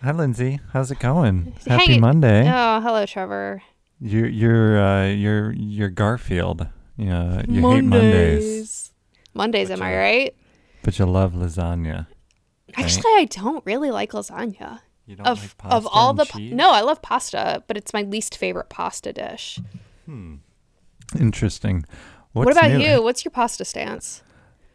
[0.00, 0.60] Hi, Lindsay.
[0.72, 1.54] How's it going?
[1.66, 1.98] Happy Hey.
[1.98, 2.44] Monday.
[2.46, 3.62] Oh, hello, Trevor.
[4.00, 6.68] You're you're uh, you're you're Garfield.
[6.96, 8.92] Yeah, you hate Mondays,
[9.34, 10.34] Mondays, am But I right?
[10.82, 12.06] but you love lasagna.
[12.76, 14.80] Actually, I don't really like lasagna.
[15.06, 16.52] You don't Of like pasta of all the cheese?
[16.52, 19.58] no, I love pasta, but it's my least favorite pasta dish.
[20.04, 20.36] Hmm.
[21.18, 21.84] Interesting.
[22.32, 22.80] What's what about new?
[22.86, 23.02] you?
[23.02, 24.22] What's your pasta stance?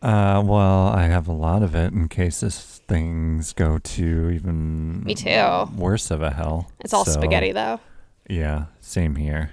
[0.03, 5.01] Uh, well, I have a lot of it in case this things go to even
[5.05, 5.65] Me too.
[5.77, 6.69] worse of a hell.
[6.81, 7.79] It's all So, spaghetti though.
[8.29, 9.51] Yeah, same here.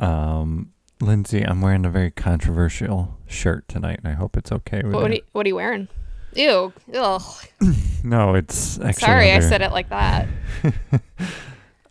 [0.00, 4.92] Um, Lindsay, I'm wearing a very controversial shirt tonight, and I hope it's okay with
[4.92, 5.14] What, what, you.
[5.14, 5.88] are you, what are you wearing?
[6.34, 6.72] Ew.
[6.94, 7.22] Ugh.
[8.02, 8.92] No, it's actually.
[9.06, 10.26] Sorry, I said it like that.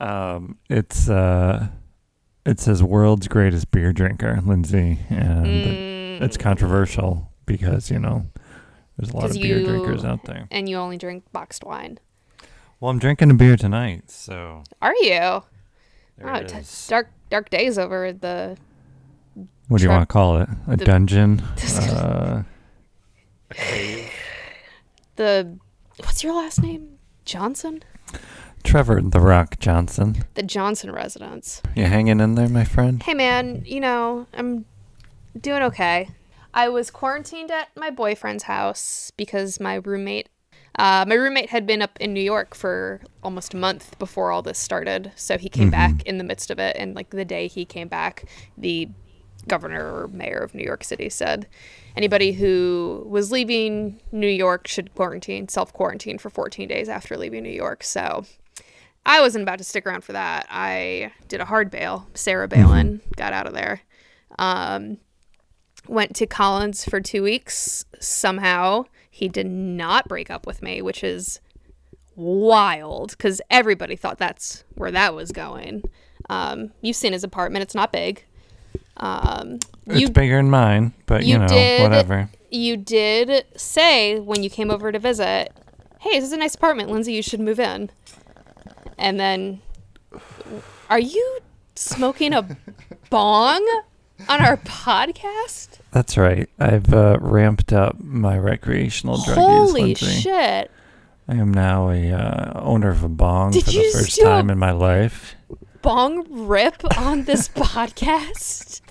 [0.01, 1.67] Um, it's uh,
[2.45, 8.25] it says world's greatest beer drinker, Lindsay, and Mm, it's controversial because you know
[8.97, 10.47] there's a lot of beer you- drinkers out there.
[10.51, 11.99] and you only drink boxed wine.
[12.79, 15.09] Well, I'm drinking a beer tonight, so Are you?
[15.09, 15.43] there
[16.23, 18.55] oh, it t- dark dark days over the
[19.67, 20.49] What do you want to call it?
[20.67, 21.41] A the- dungeon?
[21.91, 22.43] uh,
[25.15, 25.57] the
[25.97, 26.97] what's your last name?
[27.25, 27.83] Johnson?
[28.63, 30.23] Trevor the Rock Johnson.
[30.33, 31.61] The Johnson residence.
[31.75, 33.01] You hanging in there, my friend?
[33.01, 34.65] Hey man, you know, I'm
[35.39, 36.09] doing okay.
[36.53, 40.29] I was quarantined at my boyfriend's house because my roommate
[40.77, 44.41] uh, my roommate had been up in New York for almost a month before all
[44.41, 45.11] this started.
[45.15, 47.89] So he came back in the midst of it and like the day he came
[47.89, 48.25] back,
[48.57, 48.87] the
[49.47, 51.47] governor or mayor of New York City said
[51.97, 57.43] anybody who was leaving New York should quarantine, self quarantine for 14 days after leaving
[57.43, 57.83] New York.
[57.83, 58.23] So
[59.05, 60.45] I wasn't about to stick around for that.
[60.49, 62.07] I did a hard bail.
[62.13, 63.81] Sarah Balin got out of there.
[64.37, 64.97] Um,
[65.89, 67.85] went to Colin's for two weeks.
[67.99, 71.39] Somehow he did not break up with me, which is
[72.15, 75.83] wild because everybody thought that's where that was going.
[76.29, 78.23] Um, you've seen his apartment; it's not big.
[78.97, 82.29] Um, It's you bigger than mine, but you, you know, did- whatever.
[82.51, 85.51] you did say when you came over to visit,
[86.01, 87.13] "Hey, this is a nice apartment, Lindsay.
[87.13, 87.89] You should move in."
[88.97, 89.61] And then,
[90.89, 91.39] are you
[91.75, 92.57] smoking a
[93.09, 93.65] bong
[94.27, 95.79] on our podcast?
[95.91, 96.49] That's right.
[96.59, 100.71] I've uh, ramped up my recreational drug use, Holy shit!
[101.27, 104.57] I am now a uh, owner of a bong Did for the first time in
[104.57, 105.35] my life.
[105.81, 108.81] Bong rip on this podcast?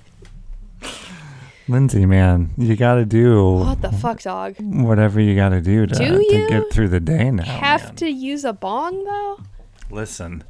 [1.71, 4.55] Lindsay, man, you got to do What the fuck, dog?
[4.59, 7.43] whatever you got to do to, Do to get through the day now.
[7.44, 7.97] Have man.
[7.97, 9.41] to use a bong though?
[9.91, 10.44] Listen,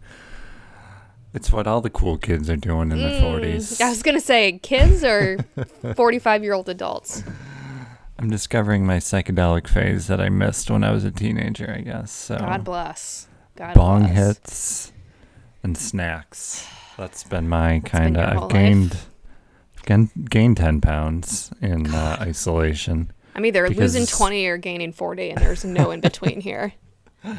[1.38, 3.78] it's what all the cool kids are doing in their 40s.
[3.78, 5.38] Mm, I was gonna say kids or
[5.94, 7.22] forty-five-year-old adults.
[8.19, 12.10] I'm discovering my psychedelic phase that I missed when I was a teenager, I guess.
[12.10, 13.28] So God bless.
[13.54, 14.16] God bong bless.
[14.16, 14.93] hits
[15.62, 16.66] and snacks.
[16.97, 18.43] That's been my kind of.
[18.43, 18.97] I've gained,
[19.87, 23.12] gained gained ten pounds in uh, isolation.
[23.37, 26.72] I'm either losing 20 or gaining 40, and there's no in between here.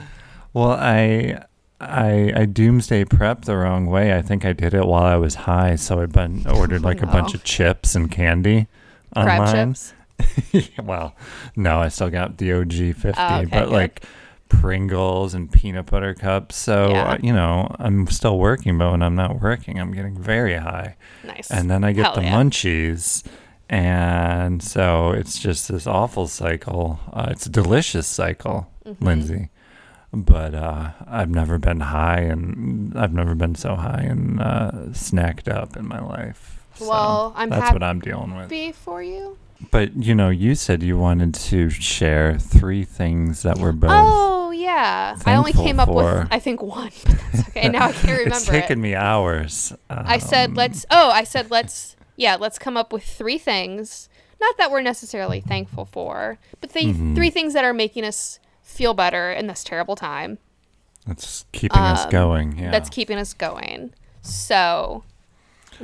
[0.51, 1.43] Well, I
[1.81, 4.15] I I doomsday prep the wrong way.
[4.17, 7.07] I think I did it while I was high, so I been ordered like a
[7.07, 8.67] bunch of chips and candy
[9.13, 9.73] Crab online.
[9.73, 9.93] chips.
[10.83, 11.15] well,
[11.55, 13.71] no, I still got the OG 50, Oh, okay, but good.
[13.71, 14.03] like
[14.49, 16.55] Pringles and peanut butter cups.
[16.57, 17.11] So, Yeah.
[17.11, 20.95] uh, you know, I'm still working, but when I'm not working, I'm getting very high.
[21.23, 21.49] Nice.
[21.51, 22.33] And then I get Hell the yeah.
[22.35, 23.23] munchies.
[23.69, 26.99] And so it's just this awful cycle.
[27.13, 29.05] Uh, it's a delicious cycle, Mm-hmm.
[29.05, 29.49] Lindsay.
[30.11, 35.47] But uh, I've never been high, and I've never been so high and uh, snacked
[35.47, 36.63] up in my life.
[36.75, 38.75] So Well, I'm that's happy what I'm dealing with.
[38.75, 39.37] for you.
[39.71, 43.91] But you know, you said you wanted to share three things that were both.
[43.93, 45.17] Oh, yeah.
[45.25, 47.67] I only came up for- with, I think, one, but that's okay.
[47.69, 48.81] Now I can't remember it's taken it.
[48.81, 49.73] me hours.
[49.89, 54.07] I said, Um, let's, oh, I said, let's, yeah, let's come up with three things.
[54.41, 57.15] Not that we're necessarily thankful for, but the Mm-hmm.
[57.15, 60.37] three things that are making us feel better in this terrible time.
[61.07, 62.57] That's keeping us um, going.
[62.57, 62.71] Yeah.
[62.71, 63.93] that's keeping us going.
[64.21, 65.03] So,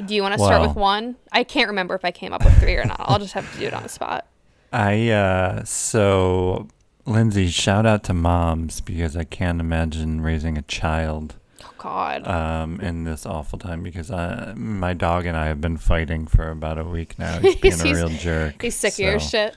[0.05, 1.15] do you want to start with one?
[1.31, 2.97] I can't remember if I came up with three or not.
[2.99, 4.27] I'll just have to do it on the spot.
[4.73, 6.67] I uh so
[7.05, 12.27] Lindsay, shout out to moms because I can't imagine raising a child Oh God.
[12.27, 16.49] um in this awful time because I, my dog and I have been fighting for
[16.49, 17.39] about a week now.
[17.39, 18.61] He's being a real jerk.
[18.61, 19.55] He's sick of your shit.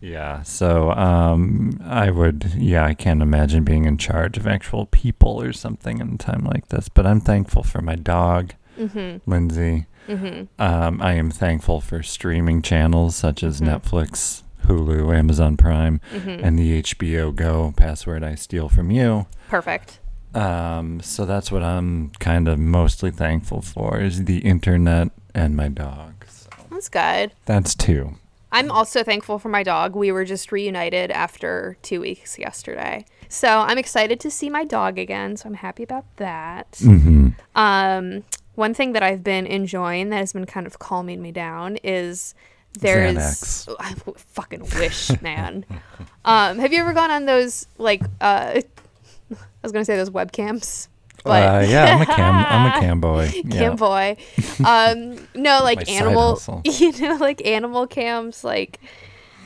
[0.00, 0.42] Yeah.
[0.42, 5.52] So um I would yeah, I can't imagine being in charge of actual people or
[5.52, 6.88] something in a time like this.
[6.88, 9.28] But I'm thankful for my dog, Mm-hmm.
[9.30, 9.86] Lindsay.
[10.08, 10.62] Mm-hmm.
[10.62, 13.66] Um, I am thankful for streaming channels such as Mhm.
[13.82, 16.40] Netflix, Hulu, Amazon Prime, Mhm.
[16.42, 19.26] and the HBO Go password I steal from you.
[19.48, 19.98] Perfect.
[20.34, 25.68] Um, so that's what I'm kind of mostly thankful for is the internet and my
[25.68, 26.24] dog.
[26.28, 27.32] So That's good.
[27.46, 28.14] that's two.
[28.50, 29.94] I'm also thankful for my dog.
[29.94, 33.04] We were just reunited after two weeks yesterday.
[33.28, 35.36] So I'm excited to see my dog again.
[35.36, 36.72] So I'm happy about that.
[36.72, 37.28] Mm-hmm.
[37.54, 38.24] Um,
[38.54, 42.34] one thing that I've been enjoying that has been kind of calming me down is
[42.72, 43.74] there's Xanax.
[43.78, 45.64] I fucking wish, man.
[46.24, 48.60] um, have you ever gone on those like uh,
[49.30, 50.88] I was gonna say those webcams,
[51.24, 52.34] but uh, yeah, I'm a cam.
[52.34, 53.30] I'm a cam boy.
[53.44, 53.58] Yeah.
[53.58, 54.16] cam boy.
[54.64, 58.80] Um, no, like animal, you know, like animal cams, like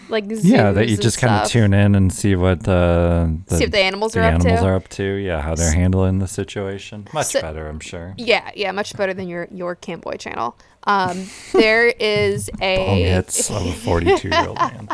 [0.08, 3.64] like Yeah, that you just kind of tune in and see what uh, the, see
[3.64, 4.66] what the animals the are up animals to.
[4.66, 5.04] are up to.
[5.14, 7.08] Yeah, how they're handling the situation.
[7.14, 8.14] Much So- better, I'm sure.
[8.18, 10.56] Yeah, yeah, much better than your your cam boy channel.
[10.84, 14.88] Um, there is Bong a hits of a 42 year old man.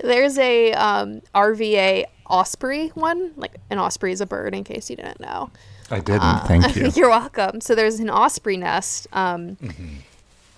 [0.00, 3.32] There's a um, RVA osprey one.
[3.36, 5.50] Like an osprey is a bird, in case you didn't know.
[5.90, 6.22] I didn't.
[6.22, 6.88] Uh, Thank you.
[6.94, 7.60] You're welcome.
[7.60, 9.56] So there's an osprey nest um,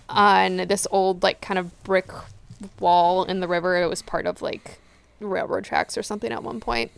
[0.08, 2.10] on this old like kind of brick
[2.80, 3.76] wall in the river.
[3.80, 4.78] It was part of like
[5.20, 6.90] railroad tracks or something at one point.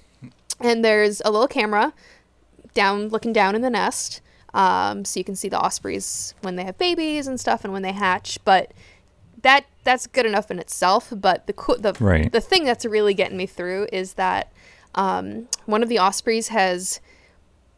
[0.61, 1.93] And there's a little camera
[2.75, 4.21] down looking down in the nest.
[4.53, 7.83] Um, so you can see the ospreys when they have babies and stuff and when
[7.83, 8.39] they hatch.
[8.45, 8.73] But
[9.43, 11.13] that that's good enough in itself.
[11.15, 12.31] But the co- the Right.
[12.31, 14.53] the thing that's really getting me through is that
[14.95, 17.01] um, one of the ospreys has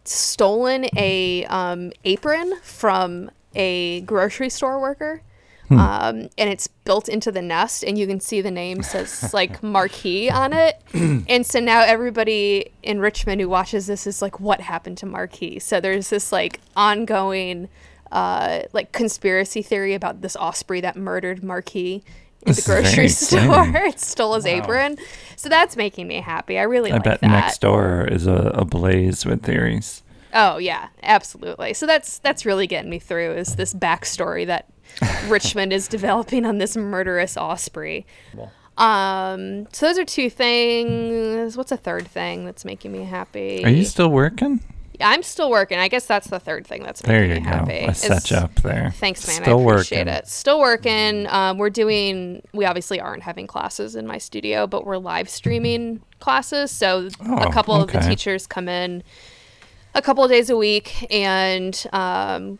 [0.04, 5.22] stolen a um, apron from a grocery store worker.
[5.70, 9.62] Um, and it's built into the nest, and you can see the name says like
[9.62, 10.78] Marquee on it.
[10.92, 15.58] and so now everybody in Richmond who watches this is like, what happened to Marquee?
[15.60, 17.70] So there's this like ongoing
[18.12, 22.04] uh, like conspiracy theory about this osprey that murdered Marquis
[22.46, 23.38] in the grocery store.
[23.40, 23.74] exciting.
[23.88, 24.50] it stole his Wow.
[24.50, 24.96] apron.
[25.36, 26.58] So that's making me happy.
[26.58, 27.26] I really I like bet that.
[27.28, 30.02] next door is a, ablaze with theories.
[30.34, 31.74] Oh yeah, absolutely.
[31.74, 34.66] So that's that's really getting me through is this backstory that
[35.28, 38.06] Richmond is developing on this murderous osprey.
[38.78, 41.56] Um, so those are two things.
[41.56, 43.62] What's a third thing that's making me happy?
[43.64, 44.60] Are you still working?
[45.00, 45.78] I'm still working.
[45.78, 47.56] I guess that's the third thing that's There making you me go.
[47.58, 47.80] happy.
[47.86, 48.92] I is- set you up there.
[48.96, 49.42] Thanks, man.
[49.42, 50.14] Still I appreciate working.
[50.14, 50.26] it.
[50.28, 51.26] Still working.
[51.28, 52.42] Um, we're doing.
[52.52, 56.70] We obviously aren't having classes in my studio, but we're live streaming classes.
[56.70, 59.02] So Oh, a couple of the teachers come in
[59.94, 62.58] a couple of days a week and um,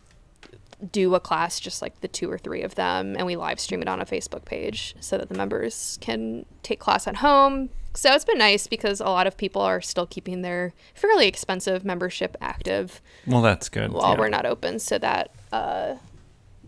[0.90, 3.82] do a class, just like the two or three of them, and we live stream
[3.82, 7.70] it on a Facebook page so that the members can take class at home.
[7.94, 11.84] So it's been nice because a lot of people are still keeping their fairly expensive
[11.84, 13.92] membership active Well, that's good.
[13.92, 14.18] while yeah.
[14.18, 15.96] we're not open so that uh,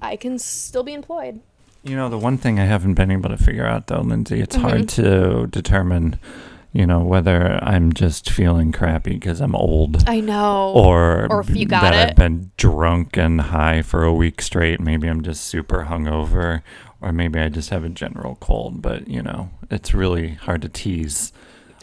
[0.02, 1.40] I can still be employed.
[1.82, 4.56] You know, the one thing I haven't been able to figure out, though, Lindsay, it's
[4.56, 5.40] hard Mm-hmm.
[5.42, 6.18] to determine,
[6.72, 10.72] you know, whether I'm just feeling crappy because I'm old I know.
[10.74, 12.10] or, Or if you got that it.
[12.10, 14.80] I've been drunk and high for a week straight.
[14.80, 16.62] Maybe I'm just super hungover,
[17.04, 18.82] or maybe I just have a general cold.
[18.82, 21.32] But you know, it's really hard to tease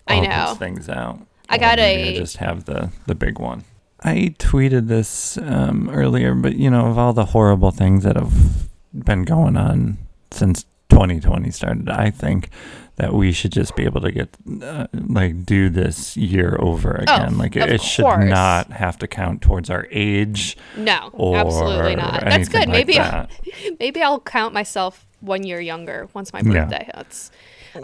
[0.08, 0.46] I all know.
[0.50, 1.20] those things out.
[1.50, 3.64] I got a- I just have the the big one.
[4.04, 8.68] I tweeted this um, earlier, but you know, of all the horrible things that have
[8.94, 10.00] been going on
[10.32, 12.50] since 2020 started, I think
[12.96, 17.38] that we should just be able to get uh, like do this year over again.
[17.38, 22.22] like it, Oh, it should not have to count towards our age no, absolutely not.
[22.22, 22.60] That's good.
[22.62, 23.30] like maybe that.
[23.80, 26.66] maybe I'll count myself one year younger once my Yeah.
[26.66, 27.32] birthday hits.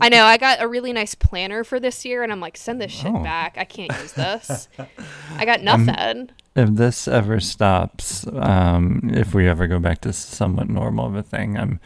[0.01, 2.81] I know I got a really nice planner for this year, and I'm like, send
[2.81, 3.23] this shit Oh.
[3.23, 3.55] back.
[3.57, 4.67] I can't use this.
[5.37, 6.29] I got nothing.
[6.55, 11.23] if this ever stops, um, if we ever go back to somewhat normal of a
[11.23, 11.79] thing, I'm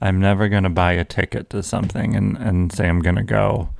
[0.00, 3.70] I'm never gonna buy a ticket to something and, and say I'm gonna go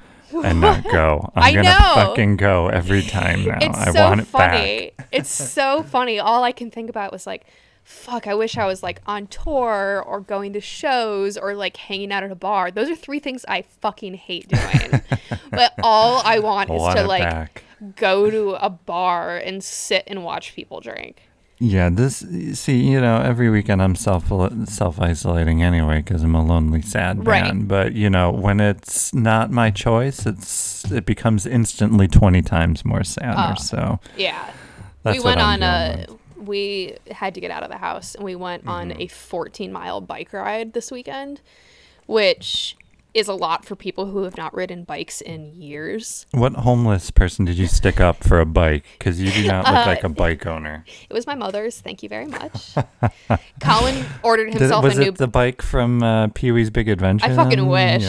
[0.42, 1.30] and not go.
[1.37, 1.92] I'm I gonna know.
[1.94, 3.58] fucking go every time now.
[3.61, 5.06] it's I so want it back.
[5.12, 6.18] it's so funny.
[6.18, 7.47] All I can think about was like,
[7.88, 12.12] fuck, I wish I was like on tour or going to shows or like hanging
[12.12, 12.71] out at a bar.
[12.71, 15.00] Those are three things I fucking hate doing.
[15.50, 17.64] but all I want is to like back.
[17.97, 21.23] go to a bar and sit and watch people drink.
[21.61, 22.18] Yeah, this
[22.52, 24.28] see, you know, every weekend I'm self
[24.68, 27.42] self isolating anyway because I'm a lonely, sad Right.
[27.42, 27.64] man.
[27.64, 33.02] But you know, when it's not my choice, it's it becomes instantly twenty times more
[33.02, 33.54] sadder.
[33.59, 33.61] Oh.
[33.61, 34.50] so Yeah.
[35.02, 36.17] that's we what went I'm on a with.
[36.49, 39.02] We had to get out of the house and we went on Mm-hmm.
[39.02, 41.40] a 14 mile bike ride this weekend,
[42.07, 42.75] which
[43.14, 46.26] is a lot for people who have not ridden bikes in years.
[46.33, 48.85] What homeless person did you stick up for a bike?
[48.99, 50.85] Because you do not look Uh, like a bike owner.
[51.09, 51.81] It was my mother's.
[51.81, 52.75] Thank you very much.
[53.61, 55.09] Colin ordered Did- himself was a new.
[55.09, 57.26] it the bike from uh, Pee Wee's Big Adventure?
[57.26, 58.02] I fucking wish.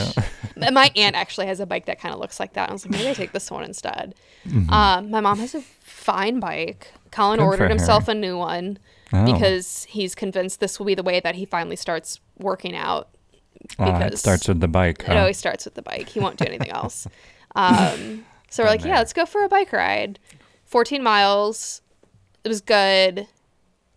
[0.57, 0.69] Yeah.
[0.71, 2.69] My aunt actually has a bike that kind of looks like that.
[2.69, 4.13] I was like, maybe I take this one instead.
[4.47, 4.69] Mhm.
[4.69, 6.91] Um, my mom has a fine bike.
[7.11, 8.77] Colin Good ordered himself a new one
[9.11, 9.25] Oh.
[9.25, 13.09] because he's convinced this will be the way that he finally starts working out.
[13.79, 15.03] Ah, it because starts with the bike.
[15.07, 16.09] It always starts with the bike.
[16.09, 17.07] He won't do anything else.
[17.55, 20.19] Um, so we're Been like, yeah, let's go for a bike ride.
[20.65, 21.81] 14 miles.
[22.43, 23.27] It was good.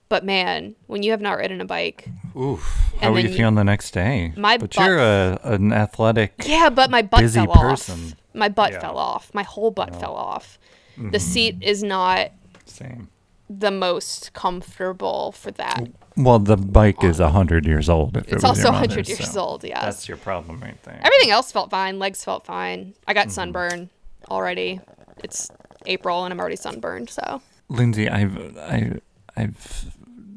[0.08, 2.60] But man, when you have not ridden a bike, Oof.
[3.00, 4.32] How And were you you- feeling the next day?
[4.36, 6.34] My but butt- you're a, an athletic.
[6.46, 8.04] yeah, but my butt Busy fell person.
[8.06, 8.14] off.
[8.34, 8.80] My butt Yeah.
[8.80, 9.30] fell off.
[9.34, 9.98] My whole butt No.
[9.98, 10.58] fell off.
[10.98, 11.10] Mm-hmm.
[11.10, 12.30] The seat is not
[12.66, 13.08] Same.
[13.50, 15.88] the most comfortable for that.
[16.16, 18.16] Well, the bike is a hundred years old.
[18.16, 20.60] If it It's was also your 100 mother's, years so old, Yeah, That's your problem
[20.60, 21.00] right there.
[21.02, 21.98] Everything else felt fine.
[21.98, 22.94] Legs felt fine.
[23.06, 23.14] I Mm-hmm.
[23.20, 23.90] got sunburn
[24.30, 24.80] already.
[25.22, 25.50] It's
[25.86, 27.42] April and I'm already sunburned, so.
[27.68, 29.00] Lindsay, I've I,
[29.36, 29.94] I've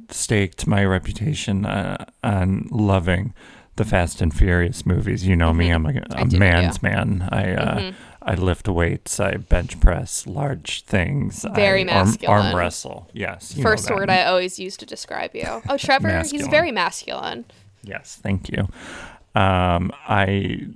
[0.10, 3.34] staked my reputation uh, on loving
[3.76, 5.26] the Fast and Furious movies.
[5.28, 5.76] You know me; Mhm.
[6.16, 7.28] I'm a do, man's man.
[7.32, 7.94] I uh, Mhm.
[8.28, 9.20] I lift weights.
[9.20, 11.46] I bench press large things.
[11.54, 12.46] Very I masculine.
[12.48, 13.08] arm wrestle.
[13.14, 13.54] Yes.
[13.54, 15.62] First word I always use to describe you.
[15.70, 17.46] Oh, Trevor, he's very masculine.
[17.84, 18.68] Yes, thank you.
[19.40, 20.68] Um, I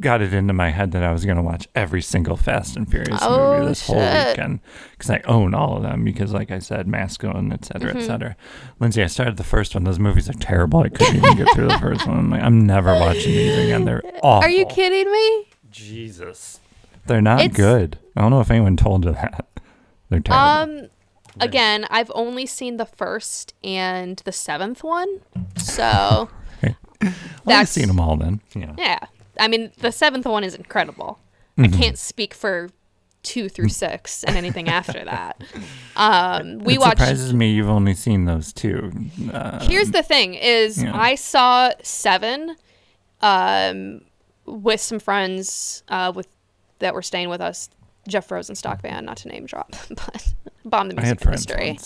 [0.00, 2.88] got it into my head that I was going to watch every single Fast and
[2.88, 4.60] Furious Oh, movie this whole weekend
[4.92, 6.04] because I own all of them.
[6.04, 8.02] Because, like I said, masculine, et cetera, Mhm.
[8.02, 8.36] et cetera.
[8.78, 9.84] Lindsay, I started the first one.
[9.84, 10.80] Those movies are terrible.
[10.84, 12.16] I couldn't even get through the first one.
[12.18, 13.84] I'm like, I'm never watching these again.
[13.84, 14.42] They're awful.
[14.46, 15.46] Are you kidding me?
[15.70, 16.60] Jesus,
[17.06, 17.98] they're not It's- good.
[18.16, 19.46] I don't know if anyone told you that.
[20.10, 20.82] They're terrible.
[20.82, 20.88] Um,
[21.38, 25.20] again, I've only seen the first and the seventh one,
[25.56, 26.28] so
[26.62, 27.14] well, I've
[27.46, 28.40] that's- seen them all then.
[28.54, 28.74] Yeah.
[28.76, 28.98] yeah.
[29.38, 31.18] I mean, the seventh one is incredible.
[31.56, 32.70] I can't speak for
[33.22, 35.40] two through six and anything after that.
[35.94, 36.98] Um, we it watched.
[36.98, 38.90] surprises me you've only seen those two.
[39.32, 40.90] Uh, Here's the thing: is Yeah.
[40.98, 42.56] I saw seven,
[43.22, 44.00] um,
[44.50, 46.28] with some friends, uh, with
[46.80, 47.70] that were staying with us.
[48.08, 51.78] Jeff Rosenstock band, not to name drop, but bomb the music industry.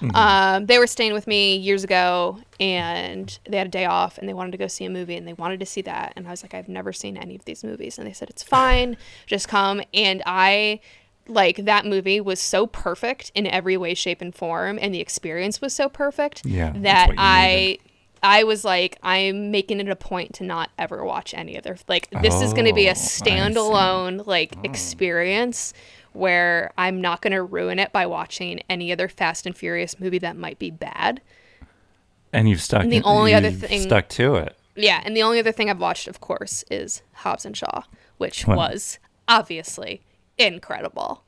[0.00, 0.14] Mhm.
[0.16, 4.26] Um, they were staying with me years ago, and they had a day off, and
[4.26, 6.30] they wanted to go see a movie, and they wanted to see that, and I
[6.30, 9.48] was like, I've never seen any of these movies, and they said it's fine, just
[9.48, 10.80] come, and I
[11.28, 15.60] like that movie was so perfect in every way, shape, and form, and the experience
[15.60, 17.56] was so perfect Yeah, that I.
[17.56, 17.80] needed.
[18.22, 21.76] I was like, I'm making it a point to not ever watch any other.
[21.88, 23.24] Like, this is going to be a oh, see.
[23.24, 24.60] standalone like oh.
[24.64, 25.72] experience
[26.12, 30.18] where I'm not going to ruin it by watching any other Fast and Furious movie
[30.18, 31.20] that might be bad.
[32.32, 32.82] and you've stuck.
[32.82, 34.56] And the only other thing- stuck to it.
[34.76, 37.82] Yeah, and the only other thing I've watched, of course, is Hobbs and Shaw,
[38.18, 38.56] which Well.
[38.56, 38.98] was
[39.28, 40.02] obviously
[40.38, 41.24] incredible.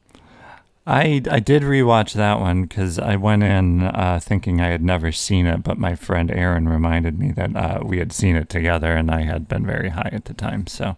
[0.87, 5.13] I I did rewatch that one because I went in uh, thinking I had never
[5.13, 8.93] seen it, but my friend Aaron reminded me that uh, we had seen it together,
[8.93, 10.97] and I had been very high at the time, so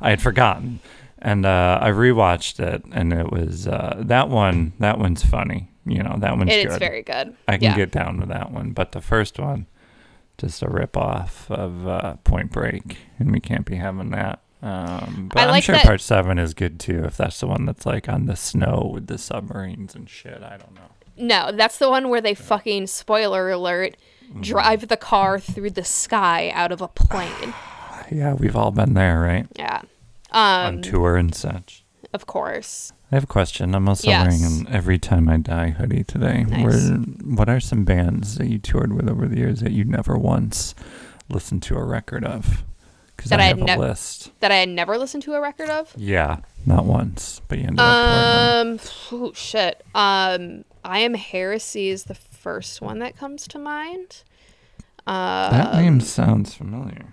[0.00, 0.80] I had forgotten.
[1.18, 4.72] And uh, I rewatched it, and it was uh, that one.
[4.78, 5.70] That one's funny.
[5.84, 6.72] You know, that one's It good.
[6.72, 7.34] is very good.
[7.48, 7.76] I can yeah.
[7.76, 9.66] get down with that one, but the first one,
[10.38, 14.40] just a rip off of uh, Point Break, and we can't be having that.
[14.62, 17.46] Um, but I I'm like sure that- part seven is good too, if that's the
[17.46, 20.42] one that's like on the snow with the submarines and shit.
[20.42, 20.80] I don't know.
[21.18, 23.96] No, that's the one where they fucking spoiler alert
[24.26, 24.40] Mm-hmm.
[24.40, 27.54] drive the car through the sky out of a plane.
[28.10, 29.46] Yeah, we've all been there, right?
[29.56, 29.82] Yeah.
[30.32, 31.84] On Um, tour and such.
[32.12, 32.92] of course.
[33.12, 33.72] I have a question.
[33.74, 34.26] I'm also Yes.
[34.40, 36.42] wearing an Every Time I Die hoodie today.
[36.44, 36.64] Nice.
[36.64, 36.96] Where,
[37.36, 40.74] what are some bands that you toured with over the years that you never once
[41.28, 42.64] listened to a record of?
[43.24, 44.30] That I I had a nev- list.
[44.40, 45.92] That I had never listened to a record of.
[45.96, 47.86] Yeah, not once, but you ended up.
[48.66, 48.78] Um,
[49.12, 49.84] oh, shit.
[49.94, 54.22] Um, I am heresy is the first one that comes to mind.
[55.06, 57.12] Uh, That name sounds familiar.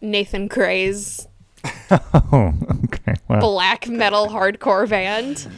[0.00, 1.26] Nathan Gray's
[1.90, 2.54] Oh,
[2.84, 3.14] okay.
[3.28, 5.50] Well, black metal hardcore band.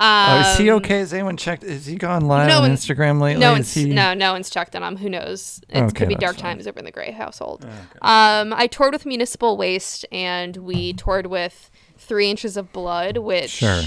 [0.00, 0.98] Um, oh, is he okay?
[0.98, 1.64] Has anyone checked?
[1.64, 3.40] Is he gone live no on one's- Instagram lately?
[3.40, 3.86] No one's he...
[3.86, 4.96] no no one's checked on him.
[4.96, 5.60] Who knows?
[5.68, 6.42] It Okay, could be dark fine.
[6.56, 7.64] times over in the Gray household.
[7.64, 7.74] Okay.
[8.02, 13.50] Um, I toured with Municipal Waste, and we toured with Three Inches of Blood, which
[13.50, 13.82] Sure.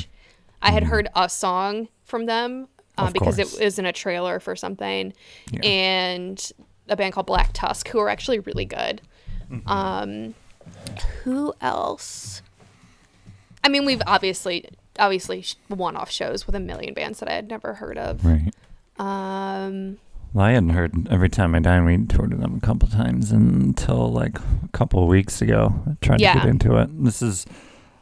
[0.62, 3.56] I had heard a song from them um, because course.
[3.60, 5.14] it was in a trailer for something,
[5.52, 5.62] Yeah.
[5.64, 6.52] and
[6.90, 9.02] a band called Black Tusk, who are actually really good.
[9.50, 9.68] Mm-hmm.
[9.70, 10.36] Um,
[11.24, 12.42] who else?
[13.64, 14.66] I mean, we've obviously
[15.00, 18.24] obviously one-off shows with a million bands that I had never heard of.
[18.26, 18.54] Right.
[18.98, 19.98] Um,
[20.34, 21.82] Well, I hadn't heard Every Time I Die.
[21.82, 25.84] We toured with them a couple times until like a couple of weeks ago.
[25.88, 27.04] I tried to get into it.
[27.04, 27.46] This is,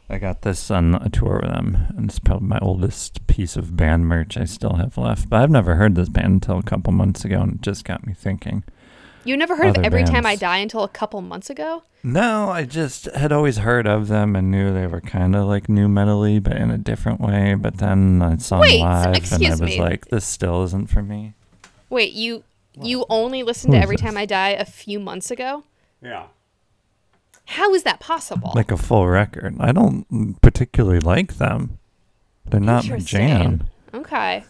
[0.08, 3.76] I got this on a tour with them, and it's probably my oldest piece of
[3.76, 5.28] band merch I still have left.
[5.30, 8.06] But I've never heard this band until a couple months ago, and it just got
[8.06, 8.64] me thinking.
[9.24, 10.34] You never heard of Other Every Time I.
[10.36, 11.82] Die until a couple months ago?
[12.02, 15.68] No, I just had always heard of them and knew they were kind of like
[15.68, 17.54] new metally, but in a different way.
[17.54, 19.78] But then I saw Wait, them live, and I was me.
[19.80, 21.34] like, "This still isn't for me."
[21.90, 22.44] Wait, you
[22.80, 24.02] you only listened Who to Every this?
[24.04, 25.64] Time I Die a few months ago?
[26.02, 26.26] Yeah.
[27.44, 28.52] How is that possible?
[28.54, 29.56] Like a full record.
[29.60, 31.78] I don't particularly like them.
[32.46, 33.64] They're not my jam.
[33.92, 34.44] okay.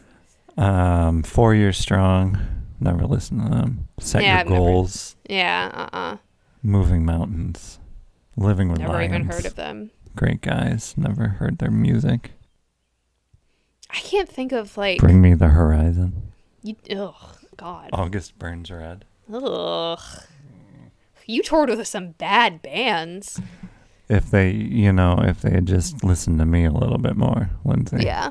[0.56, 2.38] Um, Four Years Strong.
[2.80, 3.88] Never listened to them.
[3.98, 5.16] Set Yeah, Your I've never- Goals.
[5.28, 6.16] Yeah, uh-uh.
[6.62, 7.78] Moving Mountains.
[8.36, 9.12] Living with Never Lions.
[9.14, 9.90] even heard of them.
[10.16, 10.94] Great guys.
[10.96, 12.32] Never heard their music.
[13.90, 16.32] I can't think of like Bring Me the Horizon.
[16.62, 17.14] you ugh,
[17.56, 17.90] god.
[17.92, 19.04] August Burns Red.
[19.32, 20.00] Ugh.
[21.26, 23.40] You toured with some bad bands.
[24.08, 27.50] If they, you know, if they had just listened to me a little bit more,
[27.64, 27.98] Lindsay.
[28.00, 28.30] Yeah.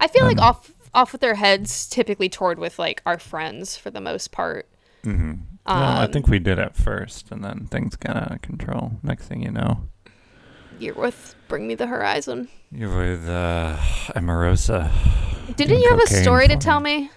[0.00, 3.76] I feel like Um, off off with their heads typically toured with like our friends
[3.76, 4.68] for the most part.
[5.04, 5.32] Mm-hmm.
[5.66, 8.92] well, I Um, think we did at first, and then things got out of control.
[9.02, 9.88] Next thing you know,
[10.78, 12.48] You're with Bring Me the Horizon.
[12.70, 13.76] you're with uh,
[14.14, 14.90] Emarosa.
[15.56, 17.02] Didn't you have a story to for tell me.
[17.02, 17.10] me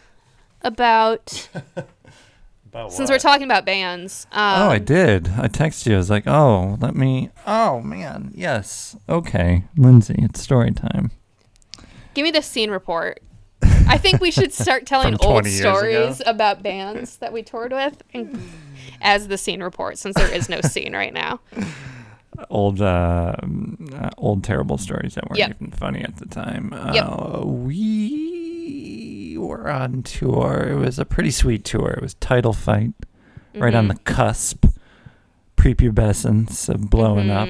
[0.61, 1.47] about
[2.65, 4.25] About since we're talking about bands?
[4.31, 5.29] Um, oh, I did.
[5.37, 5.93] I texted you.
[5.93, 8.97] I was like, "Oh, let me." Oh man, yes.
[9.07, 11.11] Okay, Lindsay, it's story time.
[12.15, 13.21] Give me the scene report.
[13.87, 15.69] I think we should start telling old 20 years ago?
[15.75, 18.01] stories about bands that we toured with
[19.01, 21.39] as the scene report, since there is no scene right now.
[22.49, 23.35] Old, uh,
[23.93, 25.55] uh, old terrible stories that weren't Yep.
[25.61, 26.73] even funny at the time.
[26.93, 27.05] Yep.
[27.07, 30.67] Uh, we were on tour.
[30.69, 31.91] It was a pretty sweet tour.
[31.91, 32.91] It was Title Fight,
[33.55, 34.65] right on the cusp,
[35.55, 37.49] prepubescence of blowing up.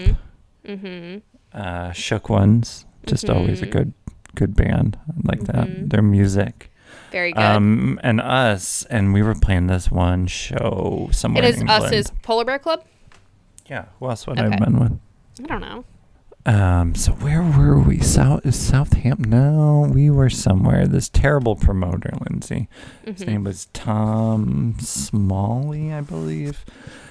[0.65, 1.17] Mm-hmm.
[1.57, 3.71] Uh, Shook Ones, just always a Mhm.
[3.71, 3.93] good,
[4.35, 4.97] good band.
[5.09, 5.47] I like Mhm.
[5.53, 5.89] that.
[5.89, 6.71] Their music.
[7.11, 7.41] Very good.
[7.41, 11.43] Um, and us, and we were playing this one show somewhere.
[11.43, 12.83] it is us is Polar Bear Club.
[13.67, 13.85] yeah.
[13.99, 14.99] Who else would I have been with?
[15.43, 15.85] I don't know.
[16.47, 17.99] Um, so where were we?
[17.99, 19.31] South is Southampton?
[19.31, 20.85] No, we were somewhere.
[20.85, 22.67] This terrible promoter, Lindsay.
[23.03, 23.27] His Mhm.
[23.27, 26.63] name was Tom Smalley, I believe.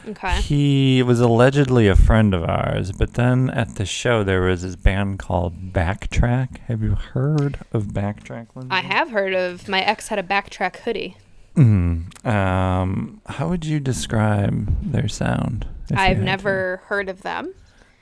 [0.08, 0.40] Okay.
[0.40, 4.76] He was allegedly a friend of ours, but then at the show there was this
[4.76, 6.58] band called Backtrack.
[6.68, 8.70] Have you heard of Backtrack, Lindsay?
[8.70, 11.16] I have heard of my ex had a backtrack hoodie.
[11.56, 12.24] Mm.
[12.26, 15.66] Um, how would you describe their sound?
[15.90, 16.22] I've had to?
[16.24, 17.52] never heard of them.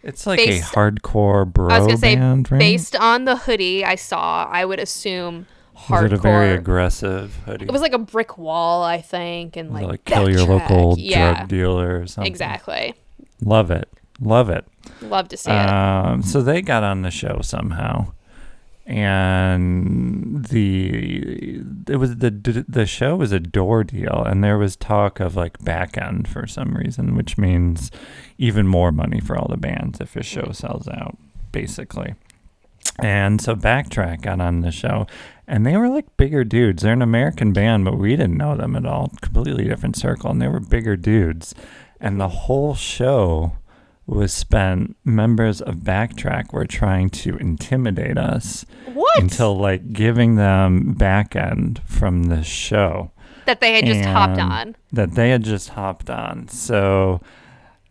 [0.02, 2.58] It's like based- a hardcore bro I was gonna say, band, right?
[2.58, 6.04] Based on the hoodie I saw, I would assume was hardcore.
[6.06, 7.66] it a very aggressive hoodie?
[7.66, 10.70] It was like a brick wall, I think, and like like kill your backtrack.
[10.70, 12.30] local yeah, drug dealer or something.
[12.30, 12.94] exactly.
[13.40, 13.88] Love it.
[14.20, 14.64] Love it.
[15.00, 15.54] Love to see it.
[15.68, 18.12] Um, so they got on the show somehow,
[18.84, 25.20] and the it was the the show was a door deal, and there was talk
[25.20, 27.90] of like back end for some reason, which means
[28.38, 31.16] even more money for all the bands if a show sells out,
[31.52, 32.14] basically.
[32.98, 35.06] And so Backtrack got on the show,
[35.46, 36.82] and they were like bigger dudes.
[36.82, 39.12] They're an American band, but we didn't know them at all.
[39.20, 41.54] Completely different circle, and they were bigger dudes.
[42.00, 43.52] And the whole show
[44.06, 44.96] was spent.
[45.04, 49.22] Members of Backtrack were trying to intimidate us what?
[49.22, 53.12] until like giving them back end from the show
[53.46, 54.76] that they had just hopped on.
[54.92, 56.48] that they had just hopped on.
[56.48, 57.20] So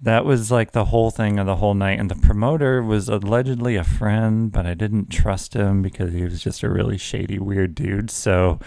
[0.01, 1.99] that was like the whole thing of the whole night.
[1.99, 6.41] And the promoter was allegedly a friend, but I didn't trust him because he was
[6.41, 8.09] just a really shady, weird dude.
[8.09, 8.59] So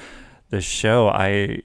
[0.50, 1.62] the show, I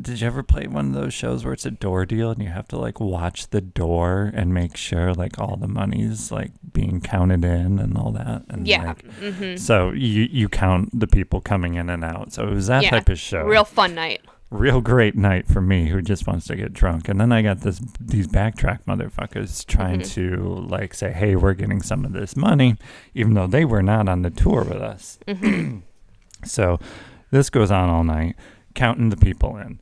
[0.00, 2.48] did you ever play one of those shows where it's a door deal and you
[2.48, 7.00] have to like watch the door and make sure like all the money's like being
[7.00, 8.44] counted in and all that?
[8.48, 8.82] And Yeah.
[8.84, 12.32] like, hmm so you you count the people coming in and out.
[12.32, 12.90] So it was that Yeah.
[12.90, 14.20] type of show Real fun night.
[14.50, 17.60] real great night for me who just wants to get drunk and then i got
[17.60, 20.12] this these backtrack motherfuckers trying Mhm.
[20.14, 22.74] to like say hey we're getting some of this money
[23.14, 25.78] even though they were not on the tour with us hmm
[26.44, 26.80] so
[27.30, 28.36] this goes on all night
[28.74, 29.80] counting the people in.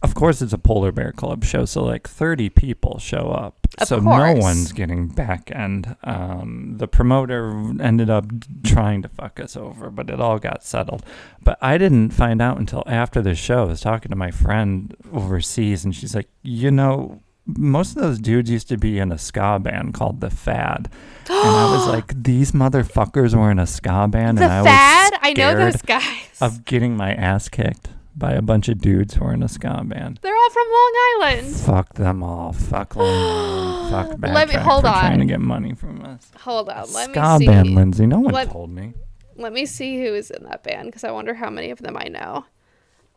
[0.00, 3.66] Of course it's a polar bear club show so like 30 people show up.
[3.78, 8.26] Of so no one's getting back end um, the promoter ended up
[8.64, 11.04] trying to fuck us over but it all got settled.
[11.42, 13.62] But i didn't find out until after the show.
[13.62, 17.20] I was talking to my friend overseas and she's like you know
[17.56, 20.90] most of those dudes used to be in a ska band called the fad
[21.30, 25.12] and i was like these motherfuckers were in a ska band The and i fad.
[25.12, 26.38] was I know those guys.
[26.40, 29.82] of getting my ass kicked by a bunch of dudes who were in a ska
[29.84, 30.18] band.
[30.22, 31.54] They're all from Long Island.
[31.56, 32.52] Fuck them all.
[32.52, 33.90] Fuck Long Island.
[33.90, 36.28] Fuck Backtrack Let me- hold for trying to get money from us.
[36.40, 36.90] Hold on.
[36.92, 37.46] Let ska me see.
[37.46, 38.06] band, Lindsay.
[38.06, 38.94] No one Let- told me.
[39.36, 41.96] Let me see who is in that band because I wonder how many of them
[41.96, 42.44] I know.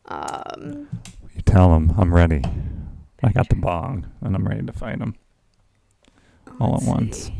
[0.06, 0.88] Um,
[1.34, 2.42] You tell them I'm ready.
[3.22, 5.14] I got the bong, and I'm ready to fight him
[6.60, 7.16] all Let's at once.
[7.26, 7.34] see.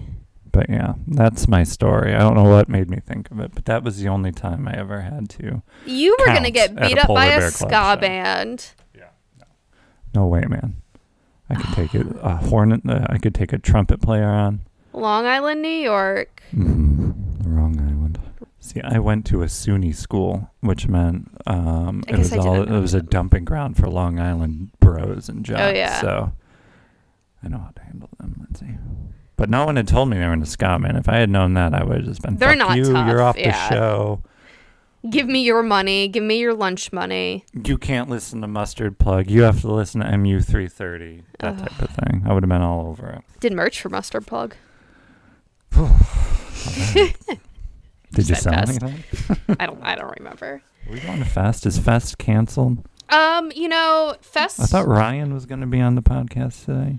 [0.52, 2.14] But yeah, that's my story.
[2.14, 4.68] I don't know what made me think of it, but that was the only time
[4.68, 5.62] I ever had to.
[5.86, 8.00] You were gonna get beat up by a ska Club show.
[8.06, 8.72] band.
[10.14, 10.76] No way, man.
[11.48, 12.82] I could take it a hornet.
[12.86, 14.60] Uh, I could take a trumpet player on.
[14.92, 16.42] Long Island, New York.
[16.54, 16.81] Mm, the wrong island.
[18.64, 22.62] See, I went to a SUNY school, which meant um, it was all.
[22.62, 25.60] It was a dumping ground for Long Island bros and jocks.
[25.60, 26.00] Oh, yeah.
[26.00, 26.32] So
[27.42, 28.36] I know how to handle them.
[28.38, 28.76] Let's see.
[29.36, 30.94] But no one had told me they were in a ska man.
[30.94, 32.36] If I had known that, I would have just been.
[32.36, 32.84] They're Fuck not you.
[32.92, 33.68] tough, You're off yeah.
[33.68, 34.22] the show.
[35.10, 36.06] Give me your money.
[36.06, 37.44] Give me your lunch money.
[37.52, 39.28] You can't listen to Mustard Plug.
[39.28, 41.22] You have to listen to MU330.
[41.40, 41.58] That Ugh.
[41.58, 42.22] type of thing.
[42.24, 43.22] I would have been all over it.
[43.40, 44.54] Did merch for Mustard Plug.
[48.12, 48.82] Did you sell fest.
[48.82, 49.04] anything?
[49.60, 49.82] I don't.
[49.82, 50.62] I don't remember.
[50.86, 51.66] Are we going to Fest?
[51.66, 52.84] Is Fest canceled?
[53.08, 54.60] Um, you know, Fest.
[54.60, 56.98] I thought Ryan was going to be on the podcast today.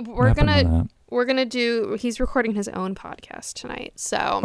[0.00, 1.96] We're to gonna we're gonna do.
[2.00, 4.42] He's recording his own podcast tonight, so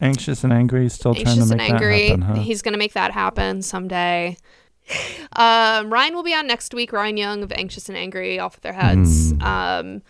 [0.00, 2.08] Anxious and angry, still trying to make and angry.
[2.08, 2.42] that happen, huh?
[2.42, 4.36] He's gonna make that happen someday.
[5.36, 6.92] Um, Ryan will be on next week.
[6.92, 9.32] Ryan Young of Anxious and Angry, off with their heads.
[9.32, 9.42] Hmm.
[9.42, 10.02] Um,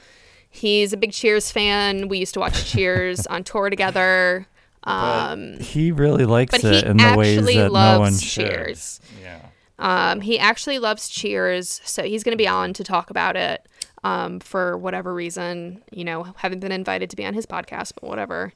[0.48, 2.08] he's a big Cheers fan.
[2.08, 4.46] We used to watch Cheers on tour together.
[4.84, 8.12] Um, he really likes but it he in the ways actually that loves no one
[8.18, 8.46] should.
[8.50, 9.00] Cheers.
[9.22, 9.40] Yeah.
[9.78, 13.66] Um, he actually loves Cheers, so he's going to be on to talk about it.
[14.02, 18.04] Um, for whatever reason, you know, haven't been invited to be on his podcast, but
[18.04, 18.52] whatever.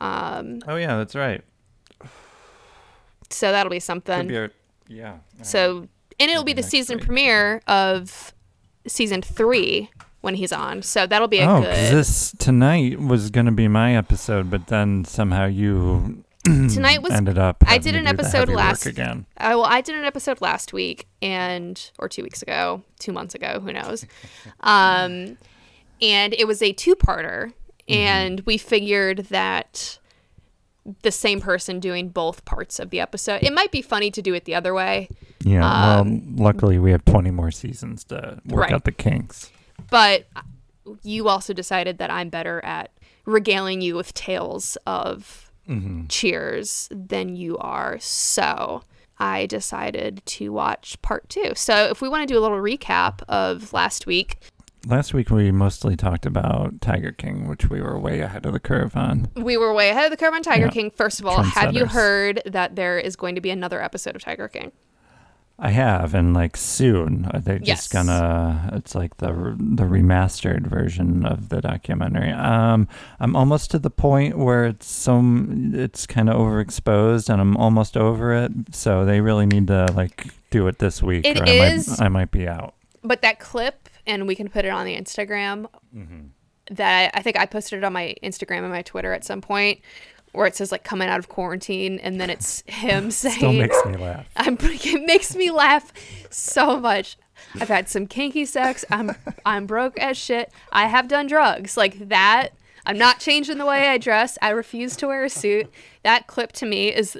[0.00, 1.42] Um, Oh yeah, that's right.
[3.30, 4.26] so that'll be something.
[4.28, 4.50] be our-
[4.88, 5.18] yeah.
[5.42, 7.04] So, and it'll Maybe be the season week.
[7.06, 8.32] premiere of
[8.86, 10.82] season three when he's on.
[10.82, 11.74] So that'll be a oh, good.
[11.74, 17.36] this tonight was going to be my episode, but then somehow you Tonight was- ended
[17.36, 17.62] up.
[17.66, 19.26] I did an episode last- again.
[19.36, 23.34] Uh, well, I did an episode last week and or two weeks ago, two months
[23.34, 24.06] ago, who knows?
[24.60, 25.36] Um,
[26.00, 27.52] and it was a two-parter,
[27.88, 27.92] Mm-hmm.
[28.00, 29.98] and we figured that
[31.02, 33.42] the same person doing both parts of the episode.
[33.42, 35.08] It might be funny to do it the other way,
[35.42, 35.64] Yeah.
[36.00, 38.72] Um, well, luckily we have 20 more seasons to work Right.
[38.72, 39.50] out the kinks.
[39.90, 40.26] But
[41.02, 42.90] you also decided that I'm better at
[43.26, 46.06] regaling you with tales of Mm-hmm.
[46.08, 47.98] cheers than you are.
[48.00, 48.84] So
[49.18, 51.52] I decided to watch part two.
[51.56, 54.38] So if we want to do a little recap of last week,
[54.86, 58.60] Last week we mostly talked about Tiger King, which we were way ahead of the
[58.60, 59.28] curve on.
[59.36, 60.70] we were way ahead of the curve on Tiger Yeah.
[60.70, 60.90] King.
[60.90, 64.22] First of all, have you heard that there is going to be another episode of
[64.22, 64.72] Tiger King?
[65.60, 67.78] I have, and like soon uh, they're Yes.
[67.78, 68.70] just gonna.
[68.74, 69.26] It's like the
[69.58, 72.30] the remastered version of the documentary.
[72.30, 72.86] Um,
[73.18, 75.72] I'm almost to the point where it's some.
[75.74, 78.52] It's kind of overexposed, and I'm almost over it.
[78.72, 82.08] So they really need to like do it this week, It or I might I
[82.08, 82.74] might be out.
[83.02, 85.66] But that clip, and we can put it on the Instagram.
[86.70, 89.80] That I think I posted it on my Instagram and my Twitter at some point,
[90.32, 93.84] where it says like coming out of quarantine, and then it's him saying, Still makes
[93.86, 94.26] me laugh.
[94.36, 95.92] I'm it makes me laugh
[96.30, 97.16] so much.
[97.60, 98.84] I've had some kinky sex.
[98.90, 99.14] I'm
[99.46, 100.52] I'm broke as shit.
[100.72, 101.76] I have done drugs.
[101.76, 102.50] Like that.
[102.86, 104.38] I'm not changing the way I dress.
[104.40, 105.70] I refuse to wear a suit.
[106.04, 107.18] That clip to me is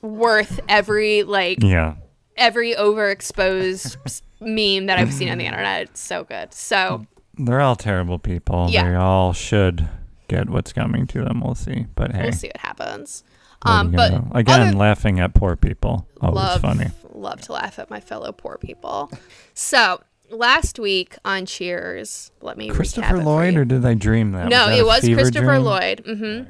[0.00, 1.94] worth every like Yeah.
[2.36, 5.82] every overexposed meme that I've seen on the internet.
[5.82, 6.52] It's so good.
[6.54, 7.06] So
[7.38, 8.68] They're all terrible people.
[8.70, 8.88] Yeah.
[8.88, 9.88] They all should
[10.28, 11.40] get what's coming to them.
[11.40, 11.86] We'll see.
[11.94, 13.24] But hey, we'll see what happens.
[13.62, 16.06] Um, but again, other- laughing at poor people.
[16.20, 16.86] Always love funny.
[17.12, 19.10] love to laugh at my fellow poor people.
[19.54, 24.48] So last week on Cheers, let me Christopher Lloyd, or did I dream that?
[24.48, 25.62] no, that it was Christopher dream?
[25.64, 26.02] Lloyd.
[26.06, 26.42] hmm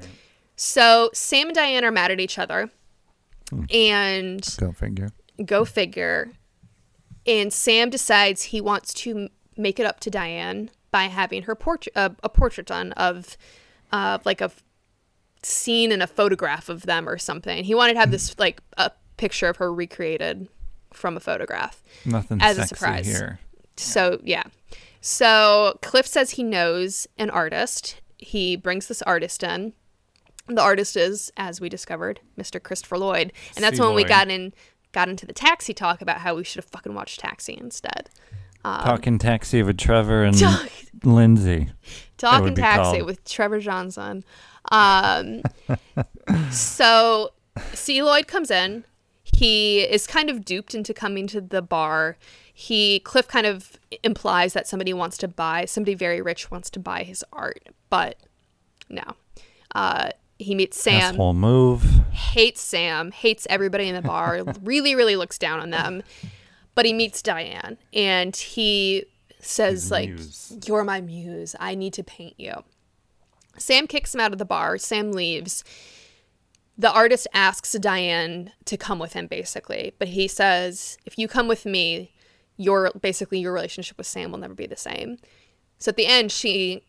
[0.56, 2.70] So Sam and Diane are mad at each other,
[3.50, 3.64] Hmm.
[3.72, 5.10] and Go figure.
[5.44, 6.30] go figure.
[7.26, 11.92] And Sam decides he wants to make it up to Diane by having her portrait,
[11.96, 13.36] uh, a portrait done of,
[13.94, 14.64] uh, like a f-
[15.44, 17.62] scene and a photograph of them or something.
[17.62, 20.48] He wanted to have this like a picture of her recreated
[20.92, 21.80] from a photograph.
[22.04, 23.06] Nothing As a surprise.
[23.06, 23.38] here.
[23.76, 24.42] So yeah.
[25.00, 28.00] So Cliff says he knows an artist.
[28.18, 29.74] He brings this artist in.
[30.48, 32.60] The artist is, as we discovered, Mr.
[32.60, 33.82] Christopher Lloyd, and that's C.
[33.82, 34.52] when we got in
[34.90, 38.10] got into the taxi talk about how we should have fucking watched Taxi instead.
[38.64, 40.36] Um, Talking taxi with Trevor and
[41.04, 41.68] Lindsay.
[42.18, 43.06] Talking would be Taxi called.
[43.06, 44.24] with Trevor Johnson.
[44.70, 45.42] Um,
[46.50, 47.32] so
[47.72, 48.02] C.
[48.02, 48.84] Lloyd comes in.
[49.22, 52.16] He is kind of duped into coming to the bar.
[52.52, 56.78] He Cliff kind of implies that somebody wants to buy somebody very rich wants to
[56.78, 58.16] buy his art, but
[58.88, 59.02] no.
[59.74, 61.84] Uh, he meets Sam Asshole move.
[62.12, 66.02] hates Sam, hates everybody in the bar, really, really looks down on them.
[66.74, 69.04] But he meets Diane and he
[69.44, 70.58] says like muse.
[70.66, 71.54] you're my muse.
[71.58, 72.64] I need to paint you.
[73.56, 74.78] Sam kicks him out of the bar.
[74.78, 75.64] Sam leaves.
[76.76, 81.46] The artist asks Diane to come with him basically, but he says if you come
[81.46, 82.12] with me,
[82.56, 85.18] your basically your relationship with Sam will never be the same.
[85.78, 86.82] So at the end she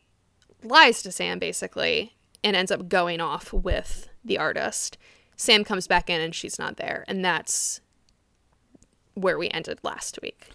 [0.64, 4.98] lies to Sam basically and ends up going off with the artist.
[5.36, 7.82] Sam comes back in and she's not there, and that's
[9.16, 10.50] where we ended last week.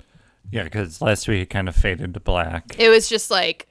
[0.50, 2.64] Yeah, because last week it kind of faded to black.
[2.78, 3.68] It was just like,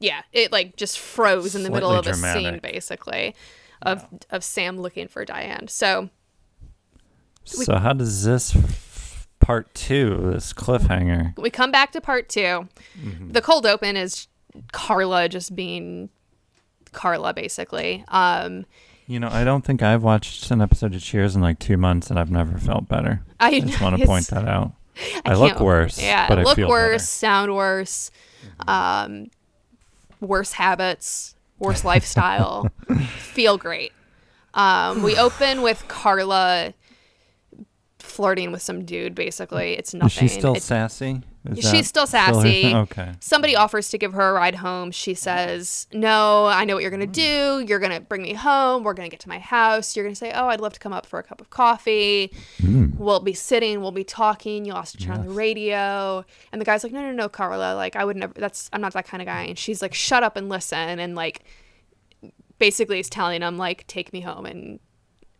[0.00, 3.34] yeah, it like just froze in the middle of Slightly a scene, basically,
[3.82, 5.68] of of Sam looking for Diane.
[5.68, 6.08] So
[7.44, 11.36] So how does this f- part two, this cliffhanger?
[11.38, 13.32] we come back to part 2 Mm-hmm.
[13.32, 14.28] The cold open is
[14.72, 16.08] Carla just being
[16.92, 18.04] Carla, basically.
[18.08, 18.64] Um,
[19.06, 22.10] You know, I don't think I've watched an episode of Cheers in like two months,
[22.10, 23.22] and I've never felt better.
[23.40, 24.72] I, I just want to point that out.
[25.24, 27.04] I, I look worse, Yeah, but I look feel worse, better.
[27.06, 28.10] sound worse,
[28.66, 29.30] um,
[30.20, 32.68] worse habits, worse lifestyle,
[33.18, 33.92] feel great.
[34.54, 36.74] Um, we open with Carla
[37.98, 39.14] flirting with some dude.
[39.14, 40.24] Basically, it's nothing.
[40.26, 41.22] Is she still It's- sassy?
[41.44, 42.62] Is She's still sassy.
[42.62, 42.76] thing?
[42.76, 43.12] okay.
[43.18, 44.92] Somebody offers to give her a ride home.
[44.92, 47.64] She says, No, I know what you're going to do.
[47.66, 48.84] You're going to bring me home.
[48.84, 49.96] We're going to get to my house.
[49.96, 52.32] You're going to say, Oh, I'd love to come up for a cup of coffee.
[52.60, 52.96] Mm.
[52.96, 53.80] We'll be sitting.
[53.80, 54.64] We'll be talking.
[54.64, 56.24] You'll also turn on the radio.
[56.52, 57.74] And the guy's like, No, no, no, Carla.
[57.74, 59.42] Like, I would never, that's, I'm not that kind of guy.
[59.42, 61.00] And she's like, Shut up and listen.
[61.00, 61.42] And like,
[62.58, 64.78] basically, is telling him, like, Take me home and,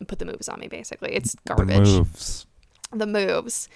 [0.01, 1.13] and put the moves on me, basically.
[1.15, 1.77] It's garbage.
[1.77, 2.47] The moves.
[2.93, 3.69] The moves.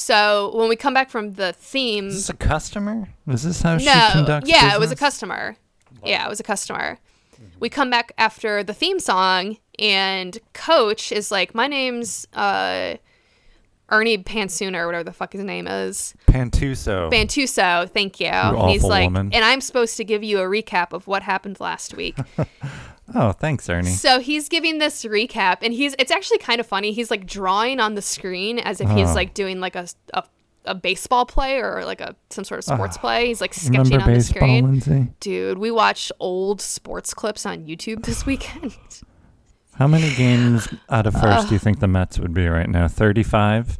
[0.00, 2.08] So when we come back from the theme.
[2.08, 3.08] Is this a customer?
[3.28, 4.98] Is this how she No, conducts yeah, it was a business?
[5.00, 5.56] customer.
[6.04, 6.98] Yeah, it was a customer.
[7.58, 12.94] We come back after the theme song, and Coach is like, "My name's uh,
[13.90, 17.10] Ernie Pansuna or whatever the fuck his name is, Pantusso.
[17.10, 19.30] Pantusso, Thank you." and he's like, woman.
[19.32, 22.16] "And I'm supposed to give you a recap of what happened last week."
[23.14, 23.88] oh, thanks, Ernie.
[23.90, 26.92] so he's giving this recap, and he's it's actually kind of funny.
[26.92, 29.14] He's like drawing on the screen as if he's Oh.
[29.14, 29.86] like doing like a.
[30.14, 30.24] a
[30.66, 32.76] a baseball play or like a some sort of uh-huh.
[32.76, 33.28] sports play.
[33.28, 34.64] He's like sketching on the baseball, screen.
[34.66, 35.08] Lindsay?
[35.18, 38.76] Dude, we watched old sports clips on YouTube this weekend.
[39.80, 42.86] How many games out of first do you think the Mets would be right now?
[42.86, 43.78] 35?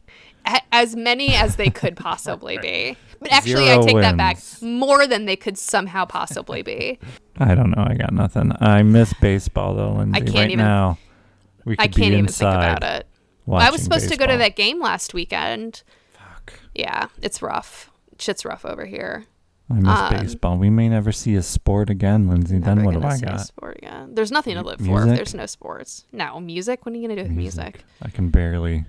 [0.72, 2.96] As many as they could possibly be.
[3.20, 4.38] But actually, Zero I take that back.
[4.62, 6.98] More than they could somehow possibly be.
[7.36, 7.84] I don't know.
[7.86, 8.50] I got nothing.
[8.60, 10.20] I miss baseball though, Lindsay.
[10.22, 10.96] can't right even- now,
[11.66, 13.06] we could I can't even think about it.
[13.52, 15.82] I was supposed to go to that game last weekend.
[16.12, 16.54] Fuck.
[16.74, 17.90] Yeah, it's rough.
[18.18, 19.26] Shit's rough over here.
[19.70, 20.58] I miss Um, baseball.
[20.58, 22.58] We may never see a sport again, Lindsay.
[22.58, 23.40] Then what do I see a got?
[23.40, 24.14] Sport again.
[24.14, 26.06] There's nothing to live for if there's no sports.
[26.12, 26.84] No, music?
[26.84, 27.84] What are you going to do with music?
[28.02, 28.84] I can barely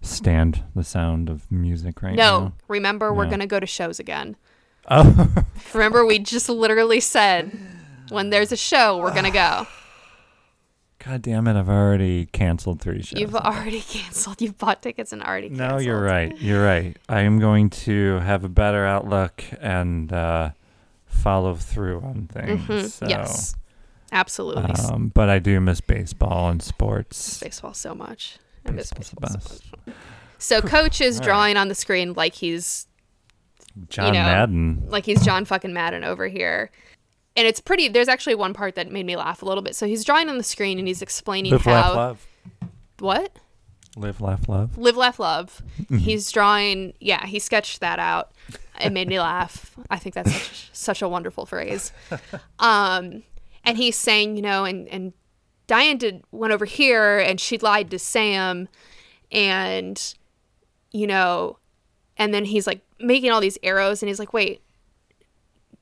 [0.00, 2.38] stand the sound of music right no, now.
[2.40, 4.36] No, remember, we're to go to shows again.
[4.90, 5.28] Oh,
[5.74, 7.50] Remember, we just literally said
[8.08, 9.66] when there's a show, we're going to go.
[11.08, 11.56] God damn it!
[11.58, 13.18] I've already canceled three shows.
[13.20, 14.40] You've already canceled.
[14.40, 15.70] You've bought tickets and already canceled.
[15.70, 16.38] No, you're right.
[16.40, 16.96] You're right.
[17.08, 20.50] I am going to have a better outlook and uh,
[21.06, 22.60] follow through on things.
[22.62, 23.54] Mhm, So, Yes,
[24.12, 24.64] absolutely.
[24.90, 27.38] Um, but I do miss baseball and sports.
[27.40, 28.38] baseball so much.
[28.66, 29.38] I miss baseball so
[29.86, 29.94] much.
[30.38, 31.24] So coach is All right.
[31.26, 32.86] drawing on the screen like he's
[33.88, 34.84] John know, Madden.
[34.88, 36.70] like he's John fucking Madden over here.
[37.38, 39.76] And it's pretty there's actually one part that made me laugh a little bit.
[39.76, 41.56] So he's drawing on the screen and he's explaining how.
[41.56, 42.26] Live, how laugh, love.
[42.98, 43.38] what?
[43.96, 44.76] Live, laugh, love.
[44.76, 45.62] Live laugh love.
[45.82, 45.98] Mm-hmm.
[45.98, 48.32] He's drawing yeah, he sketched that out.
[48.80, 49.76] It made me laugh.
[49.88, 51.92] I think that's such, such a wonderful phrase.
[52.58, 53.22] Um
[53.64, 55.12] and he's saying, you know, and and
[55.68, 58.68] Diane did went over here and she lied to Sam
[59.30, 60.14] and
[60.90, 61.58] you know
[62.16, 64.60] and then he's like making all these arrows and he's like wait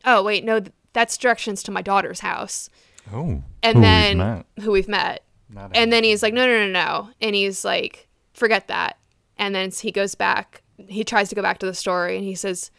[0.05, 0.61] oh wait no
[0.97, 2.71] that's directions to my daughter's house
[3.13, 3.43] Oh.
[3.63, 4.47] and who we've then met.
[4.63, 8.09] who we've met Not and then he's like no no no no and he's like
[8.33, 8.97] forget that
[9.37, 12.35] and then he goes back he tries to go back to the story and he
[12.35, 12.71] says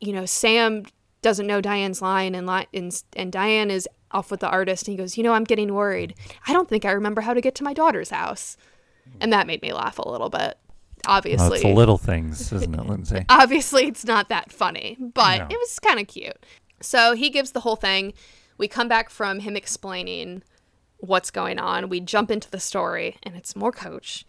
[0.00, 0.84] you know sam
[1.20, 4.92] doesn't know diane's line and li- and, and diane is off with the artist and
[4.94, 6.14] he goes you know i'm getting worried
[6.48, 8.56] i don't think i remember how to get to my daughter's house
[9.20, 10.58] and that made me laugh a little bit
[11.06, 13.24] obviously it's the little things, isn't it, Lindsay?
[13.28, 15.46] obviously it's not that funny, but No.
[15.50, 16.36] it was kind of cute.
[16.82, 18.12] So he gives the whole thing.
[18.58, 20.42] We come back from him explaining
[20.98, 21.88] what's going on.
[21.88, 24.24] We jump into the story, and it's more Coach.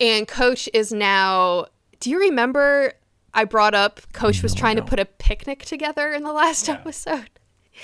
[0.00, 1.66] And Coach is now.
[2.00, 2.92] Do you remember
[3.32, 6.68] I brought up Coach was No, trying to put a picnic together in the last
[6.68, 7.28] episode?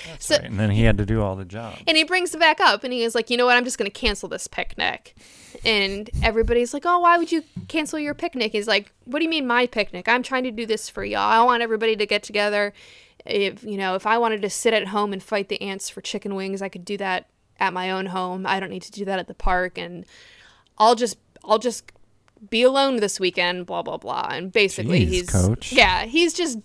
[0.07, 0.45] That's So- right.
[0.45, 1.81] And then he had to do all the jobs.
[1.87, 3.77] And he brings it back up and he is like, you know what, I'm just
[3.77, 5.15] going to cancel this picnic.
[5.65, 8.53] And everybody's like, oh, why would you cancel your picnic?
[8.53, 10.07] He's like, what do you mean my picnic?
[10.07, 11.19] I'm trying to do this for y'all.
[11.19, 12.73] I want everybody to get together.
[13.25, 16.01] If, you know, if I wanted to sit at home and fight the ants for
[16.01, 17.27] chicken wings, I could do that
[17.59, 18.45] at my own home.
[18.47, 19.77] I don't need to do that at the park.
[19.77, 20.05] And
[20.77, 21.91] I'll just, I'll just
[22.49, 24.27] be alone this weekend, blah, blah, blah.
[24.31, 25.71] And basically Jeez, he's, coach.
[25.71, 26.59] yeah, he's just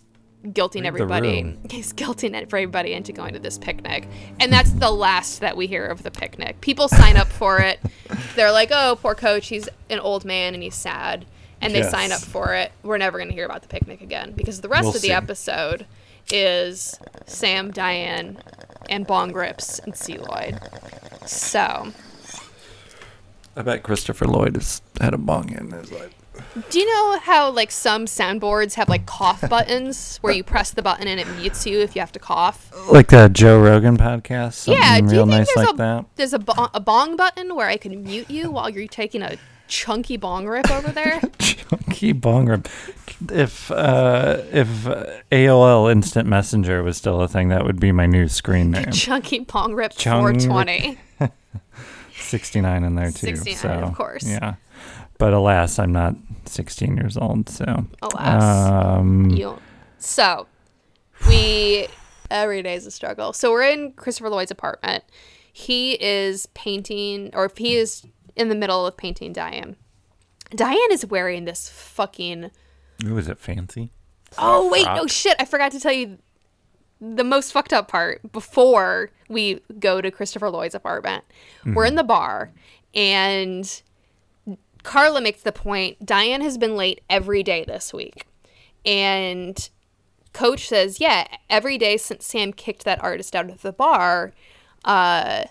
[0.46, 1.58] guilting Read everybody.
[1.70, 4.06] He's guilting everybody into going to this picnic.
[4.38, 6.60] And that's the last that we hear of the picnic.
[6.60, 7.80] People sign up for it.
[8.36, 9.48] They're like, oh, poor coach.
[9.48, 11.26] He's an old man and he's sad.
[11.60, 11.90] And they Yes.
[11.90, 12.70] sign up for it.
[12.84, 15.08] We're never going to hear about the picnic again because the rest We'll of the
[15.08, 15.12] see.
[15.12, 15.84] episode
[16.32, 18.38] is Sam, Diane,
[18.88, 20.18] and Bong Grips and C.
[20.18, 20.58] Lloyd.
[21.26, 21.92] So,
[23.56, 26.12] I bet Christopher Lloyd has had a bong in his life.
[26.70, 30.82] do you know how like some soundboards have like cough buttons where you press the
[30.82, 32.70] button and it mutes you if you have to cough?
[32.90, 34.52] Like the Joe Rogan podcast.
[34.54, 36.04] Something Yeah, do you real think nice there's like a that.
[36.16, 39.36] there's a, bo- a bong button where I can mute you while you're taking a
[39.68, 41.20] chunky bong rip over there?
[41.38, 42.68] Chunky bong rip.
[43.32, 48.06] If uh, if uh, AOL Instant Messenger was still a thing, that would be my
[48.06, 48.90] new screen name.
[48.92, 50.98] chunky bong rip Chung- 420.
[52.14, 53.36] 69 in there too.
[53.36, 54.26] 69, so, of course.
[54.26, 54.54] Yeah.
[55.18, 57.86] But alas, I'm not 16 years old, so.
[58.02, 58.68] Alas.
[58.70, 59.58] Um, You.
[59.98, 60.46] So,
[61.28, 61.88] we
[62.30, 63.32] every day is a struggle.
[63.32, 65.04] So we're in Christopher Lloyd's apartment.
[65.52, 68.04] He is painting, or if he is
[68.36, 69.76] in the middle of painting Diane.
[70.54, 72.50] Diane is wearing this fucking.
[73.04, 73.90] ooh, is it fancy?
[74.38, 75.10] Oh wait, no frock?
[75.10, 75.36] shit!
[75.38, 76.18] I forgot to tell you
[77.00, 81.24] the most fucked up part before we go to Christopher Lloyd's apartment.
[81.64, 82.52] We're in the bar,
[82.94, 83.82] and
[84.82, 88.26] Carla makes the point Diane has been late every day this week.
[88.84, 89.68] And
[90.32, 94.32] coach says, Yeah, every day since Sam kicked that artist out of the bar,
[94.84, 95.44] uh,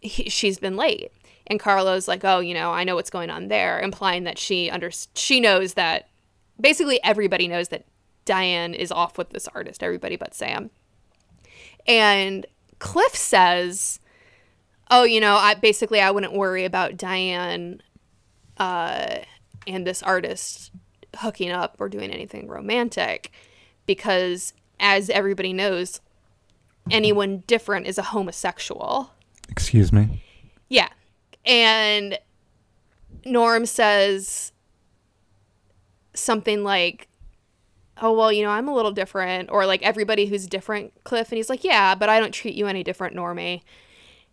[0.00, 1.12] he, she's been late.
[1.46, 4.70] And Carla's like, Oh, you know, I know what's going on there, implying that she
[4.70, 6.08] under she knows that
[6.60, 7.84] basically everybody knows that
[8.24, 10.70] Diane is off with this artist, everybody but Sam.
[11.86, 12.46] And
[12.78, 14.00] Cliff says,
[14.90, 17.82] "Oh, you know, I basically I wouldn't worry about Diane
[18.56, 19.18] uh,
[19.66, 20.70] and this artist
[21.18, 23.30] hooking up or doing anything romantic
[23.86, 26.00] because as everybody knows,
[26.90, 29.10] anyone different is a homosexual."
[29.50, 30.22] Excuse me.
[30.68, 30.88] Yeah.
[31.46, 32.18] And
[33.24, 34.52] Norm says
[36.14, 37.08] something like,
[38.02, 39.50] Oh, well, you know, I'm a little different.
[39.52, 41.30] Or like everybody who's different, Cliff.
[41.30, 43.62] And he's like, Yeah, but I don't treat you any different, Normie.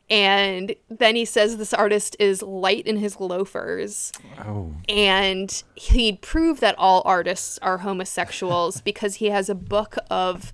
[0.10, 4.12] And then he says this artist is light in his loafers.
[4.40, 4.74] Oh.
[4.90, 10.52] And he'd prove that all artists are homosexuals because he has a book of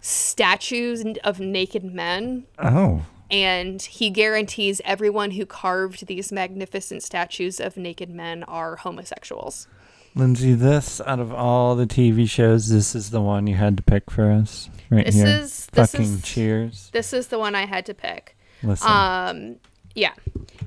[0.00, 3.04] statues of naked men Oh.
[3.30, 9.66] And he guarantees everyone who carved these magnificent statues of naked men are homosexuals.
[10.14, 13.82] Lindsay, this out of all the TV shows, this is the one you had to
[13.82, 15.12] pick for us, right here.
[15.12, 15.26] This here.
[15.26, 16.90] is- this Fucking is- cheers.
[16.92, 18.36] This is the one I had to pick.
[18.62, 19.56] Listen, Um,
[19.94, 20.12] yeah,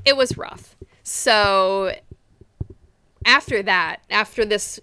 [0.06, 0.76] it was rough.
[1.04, 1.94] So
[3.26, 4.80] after that, after this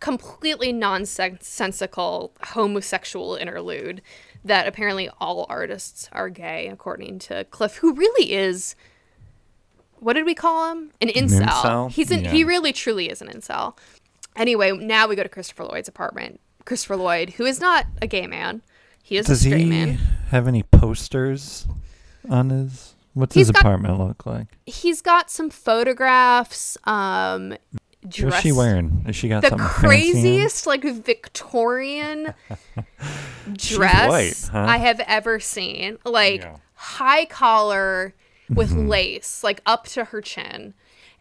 [0.00, 4.02] completely nonsensical homosexual interlude,
[4.44, 8.74] that apparently all artists are gay, according to Cliff, who really is.
[10.00, 10.90] What did we call him?
[11.00, 11.46] An incel.
[11.46, 11.90] incel?
[11.90, 13.76] He's an, he really truly is an incel.
[14.34, 16.40] Anyway, now we go to Christopher Lloyd's apartment.
[16.64, 18.62] Christopher Lloyd, who is not a gay man,
[19.02, 19.98] he is does a straight he man.
[20.30, 21.66] have any posters
[22.28, 22.94] on his?
[23.14, 24.46] What's He's his got- apartment look like?
[24.64, 27.54] he's got some photographs um
[28.08, 29.02] dress What's she wearing?
[29.06, 32.34] Has she got the something craziest like victorian
[33.54, 34.66] dress white, huh?
[34.68, 36.56] i have ever seen like Yeah.
[36.74, 38.14] high collar
[38.48, 38.88] with Mm-hmm.
[38.88, 40.74] lace like up to her chin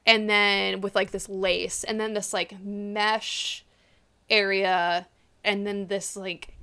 [0.06, 3.64] and then with like this lace and then this like mesh
[4.30, 5.08] area
[5.44, 6.56] and then this like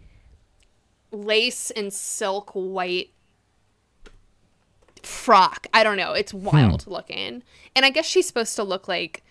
[1.12, 3.11] lace and silk white
[5.02, 5.66] frock.
[5.72, 6.12] I don't know.
[6.12, 7.42] It's wild looking.
[7.74, 9.22] And I guess she's supposed to look like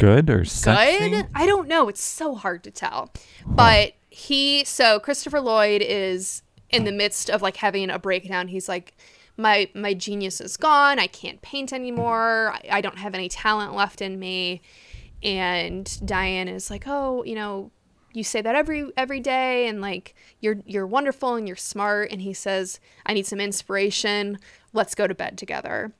[0.00, 1.10] Good or sexy?
[1.10, 1.26] good.
[1.34, 1.88] I don't know.
[1.88, 3.12] It's so hard to tell.
[3.46, 8.48] But he, so Christopher Lloyd is in the midst of like having a breakdown.
[8.48, 8.94] He's like,
[9.36, 10.98] my my genius is gone.
[10.98, 12.52] I can't paint anymore.
[12.54, 14.60] I, I don't have any talent left in me.
[15.22, 17.70] And Diane is like, oh, you know,
[18.12, 22.10] you say that every every day, and like you're you're wonderful and you're smart.
[22.10, 24.38] And he says, I need some inspiration.
[24.72, 25.92] Let's go to bed together.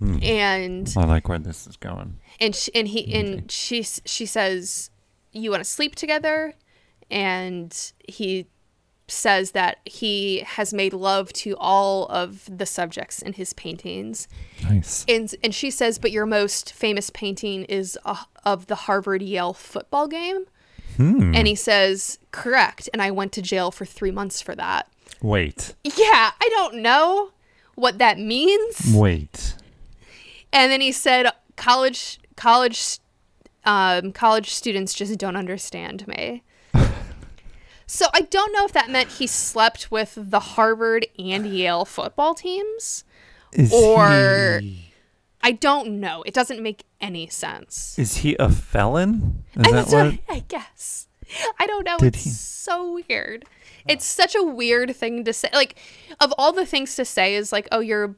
[0.00, 2.18] And I like where this is going.
[2.40, 4.90] and she, and he and she she says
[5.32, 6.54] you want to sleep together
[7.10, 8.46] and he
[9.08, 14.26] says that he has made love to all of the subjects in his paintings.
[14.64, 15.04] Nice.
[15.08, 19.52] And, and she says, but your most famous painting is uh, of the Harvard Yale
[19.52, 20.46] football game.
[20.96, 21.34] Hmm.
[21.36, 22.88] And he says, correct.
[22.92, 24.88] And I went to jail for three months for that.
[25.22, 25.74] Wait.
[25.84, 27.30] Yeah, I don't know
[27.76, 28.92] what that means.
[28.92, 29.54] Wait.
[30.56, 31.26] And then he said,
[31.56, 32.98] college, college,
[33.66, 36.44] um, college students just don't understand me.
[37.86, 42.34] so I don't know if that meant he slept with the Harvard and Yale football
[42.34, 43.04] teams.
[43.52, 44.94] Is Or- he,
[45.42, 46.22] I don't know.
[46.22, 47.98] It doesn't make any sense.
[47.98, 49.44] is he a felon?
[49.56, 50.18] Is I, that what?
[50.36, 51.06] I guess.
[51.60, 51.98] I don't know.
[51.98, 53.44] Did it's he- so weird.
[53.86, 55.50] It's such a weird thing to say.
[55.52, 55.78] Like,
[56.18, 58.16] of all the things to say, is like, oh, you're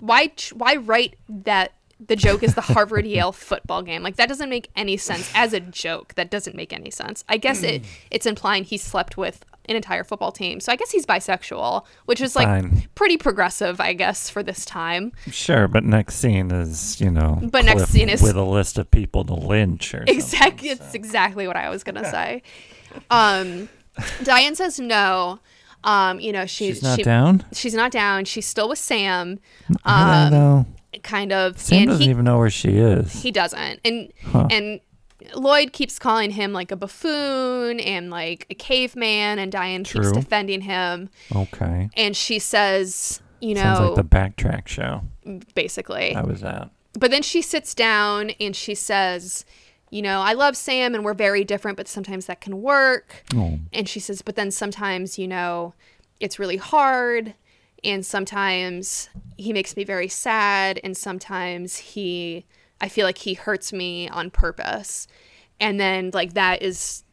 [0.00, 1.72] why why write that
[2.04, 4.02] the joke is the Harvard Yale football game?
[4.02, 6.14] Like that doesn't make any sense as a joke.
[6.14, 7.24] That doesn't make any sense.
[7.28, 10.60] I guess it it's implying he slept with an entire football team.
[10.60, 12.88] So I guess he's bisexual, which is like Fine.
[12.94, 15.12] pretty progressive, I guess, for this time.
[15.30, 18.90] Sure, but next scene is, you know, But next scene is- with a list of
[18.90, 20.70] people to lynch or Exactly.
[20.70, 22.42] It's exactly what I was gonna say.
[23.10, 23.68] Um,
[24.22, 25.40] Diane says no.
[25.84, 27.44] Um, you know, she, She's not she, down?
[27.52, 28.24] She's not down.
[28.24, 29.38] She's still with Sam.
[29.84, 30.66] I Um, don't know.
[31.02, 31.58] kind of.
[31.58, 33.22] Sam doesn't he, even know where she is.
[33.22, 33.80] he doesn't.
[33.84, 34.48] And Huh.
[34.50, 34.80] and
[35.34, 40.62] Lloyd keeps calling him like a buffoon and like a caveman, and Diane keeps defending
[40.62, 41.10] him.
[41.34, 41.90] okay.
[41.96, 45.02] And she says, you know, Sounds like the backtrack show
[45.54, 46.14] basically.
[46.14, 46.70] I was at.
[46.98, 49.44] but then she sits down and she says,
[49.90, 53.24] you know, I love Sam and we're very different, but sometimes that can work.
[53.34, 55.74] Oh, And she says, but then sometimes, you know,
[56.20, 57.34] it's really hard.
[57.84, 60.80] And sometimes he makes me very sad.
[60.82, 62.44] And sometimes he,
[62.80, 65.06] I feel like he hurts me on purpose.
[65.60, 67.04] And then, like, that is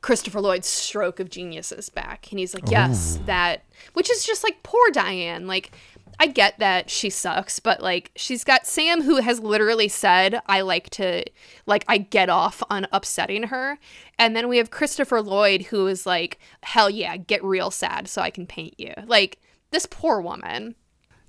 [0.00, 2.28] Christopher Lloyd's stroke of genius is back.
[2.30, 3.26] And he's like, yes, oh.
[3.26, 5.46] that, which is just like poor Diane.
[5.46, 5.72] Like,
[6.18, 10.62] I get that she sucks, but like, she's got Sam who has literally said, I
[10.62, 11.24] like to,
[11.66, 13.78] like, I get off on upsetting her.
[14.18, 18.22] And then we have Christopher Lloyd who is like, hell yeah, get real sad so
[18.22, 18.94] I can paint you.
[19.06, 19.38] Like,
[19.72, 20.74] this poor woman.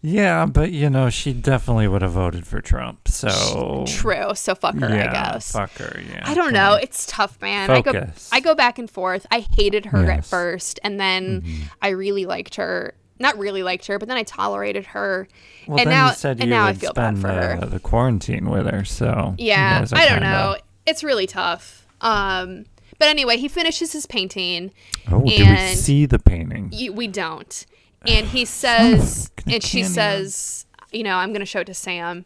[0.01, 3.07] yeah, but you know, she definitely would have voted for Trump.
[3.07, 4.35] So True.
[4.35, 5.51] So fuck her, yeah, I guess.
[5.51, 5.99] fuck her.
[6.07, 6.73] Yeah, I don't know.
[6.73, 6.81] on.
[6.81, 7.69] It's tough, man.
[7.71, 8.29] I go Focus.
[8.31, 9.25] I go back and forth.
[9.31, 10.27] I hated her at Yes.
[10.27, 10.29] Mm-hmm.
[10.29, 11.43] first and then
[11.81, 12.93] I really liked her.
[13.19, 15.27] Not really liked her, but then I tolerated her.
[15.67, 17.57] Well, and then now you said and you now I feel bad for her.
[17.59, 18.85] the, the quarantine with her.
[18.85, 20.55] So Yeah, I don't kinda- know.
[20.85, 21.85] It's really tough.
[22.01, 22.65] Um
[22.99, 24.71] but anyway, he finishes his painting.
[25.11, 26.69] Oh, do we see the painting?
[26.71, 27.65] You, we don't.
[28.07, 32.25] And he says, and she says, you know, I'm going to show it to Sam.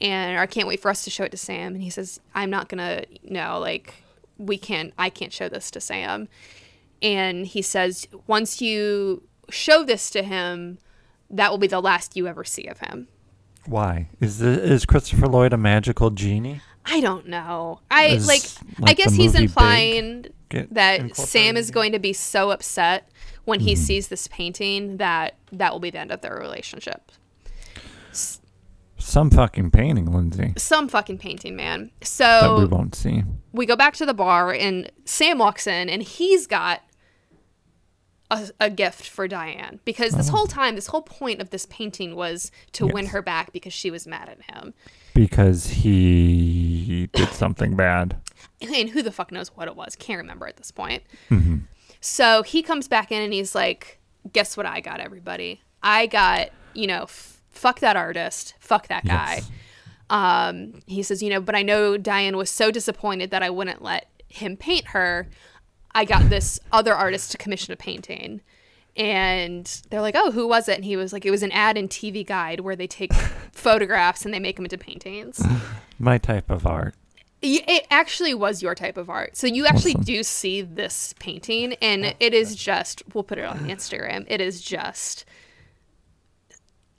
[0.00, 1.74] And or I can't wait for us to show it to Sam.
[1.74, 3.94] And he says, I'm not going to, no, like,
[4.38, 6.28] we can't, I can't show this to Sam.
[7.00, 10.78] And he says, once you show this to him,
[11.30, 13.08] that will be the last you ever see of him.
[13.66, 16.60] Why is the, is Christopher Lloyd a magical genie?
[16.84, 17.78] I don't know.
[17.90, 18.42] I Is, like,
[18.78, 20.26] I like, the guess he's implying
[20.72, 23.08] that Sam is going to be so upset
[23.44, 23.82] when he Mm-hmm.
[23.82, 27.12] sees this painting that that will be the end of their relationship.
[28.98, 31.90] some fucking painting, Lindsay, Some fucking painting, man.
[32.18, 33.22] that we won't see.
[33.52, 36.82] we go back to the bar and Sam walks in and he's got
[38.32, 42.14] a, a gift for Diane because this whole time, this whole point of this painting
[42.16, 43.08] was to win Oh.
[43.10, 44.74] Her back because she was mad at him.
[45.14, 48.16] Because he did something bad.
[48.60, 49.94] And who the fuck knows what it was?
[49.96, 51.02] Can't remember at this point.
[51.28, 51.58] hmm
[52.00, 53.98] So he comes back in and he's like,
[54.32, 55.60] Guess what I got, everybody?
[55.82, 59.36] I got, you know, f- fuck that artist, fuck that guy.
[59.36, 59.50] Yes.
[60.10, 63.82] Um, he says, You know, but I know Diane was so disappointed that I wouldn't
[63.82, 65.28] let him paint her.
[65.94, 68.40] I got this other artist to commission a painting.
[68.96, 70.76] And they're like, Oh, who was it?
[70.76, 73.12] And he was like, It was an ad in TV Guide where they take
[73.52, 75.42] photographs and they make them into paintings.
[75.98, 76.94] My type of art.
[77.44, 79.36] It actually was your type of art.
[79.36, 80.04] So you actually Awesome.
[80.04, 84.24] do see this painting, and it is just, we'll put it on Instagram.
[84.28, 85.24] It is just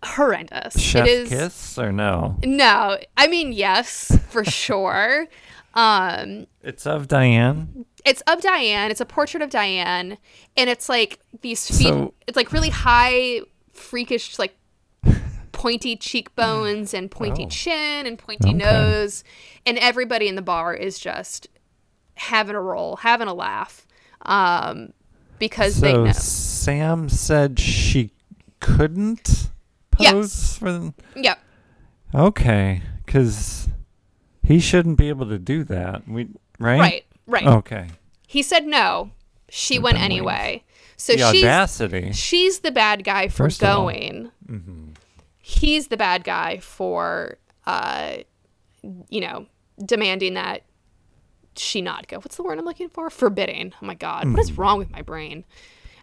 [0.03, 0.77] horrendous.
[0.79, 1.29] Chef it is.
[1.29, 2.37] kiss or no?
[2.43, 5.27] No, I mean, yes, for sure.
[5.75, 7.85] Um, It's of Diane.
[8.06, 8.91] It's of Diane.
[8.91, 10.18] It's a portrait of Diane,
[10.58, 11.88] and it's like these feet.
[11.88, 13.41] So- it's like really high,
[13.72, 14.56] freakish, like
[15.51, 17.49] pointy cheekbones and pointy Oh.
[17.49, 18.58] chin and pointy Okay.
[18.58, 19.24] nose,
[19.66, 21.47] and everybody in the bar is just
[22.16, 23.88] having a roll, having a laugh,
[24.24, 24.93] um,
[25.39, 26.12] because they So know.
[26.12, 28.12] Sam said she
[28.60, 29.49] couldn't
[29.91, 30.58] pose Yes.
[30.58, 30.93] for them.
[31.16, 31.39] Yep.
[32.16, 33.70] Okay, because
[34.43, 36.08] he shouldn't be able to do that.
[36.08, 36.28] We
[36.60, 36.80] right?
[36.80, 37.06] Right.
[37.28, 37.45] Right.
[37.47, 37.88] Okay.
[38.28, 39.11] He said no.
[39.49, 40.63] She went been anyway.
[40.97, 42.11] So the she's audacity.
[42.13, 44.32] she's the bad guy for First of all- going.
[45.39, 48.17] He's the bad guy for, uh,
[49.09, 49.45] you know,
[49.84, 50.63] demanding that
[51.57, 52.17] she not go.
[52.17, 53.09] What's the word I'm looking for?
[53.09, 53.74] Forbidding.
[53.82, 55.43] Oh my god, what is wrong with my brain?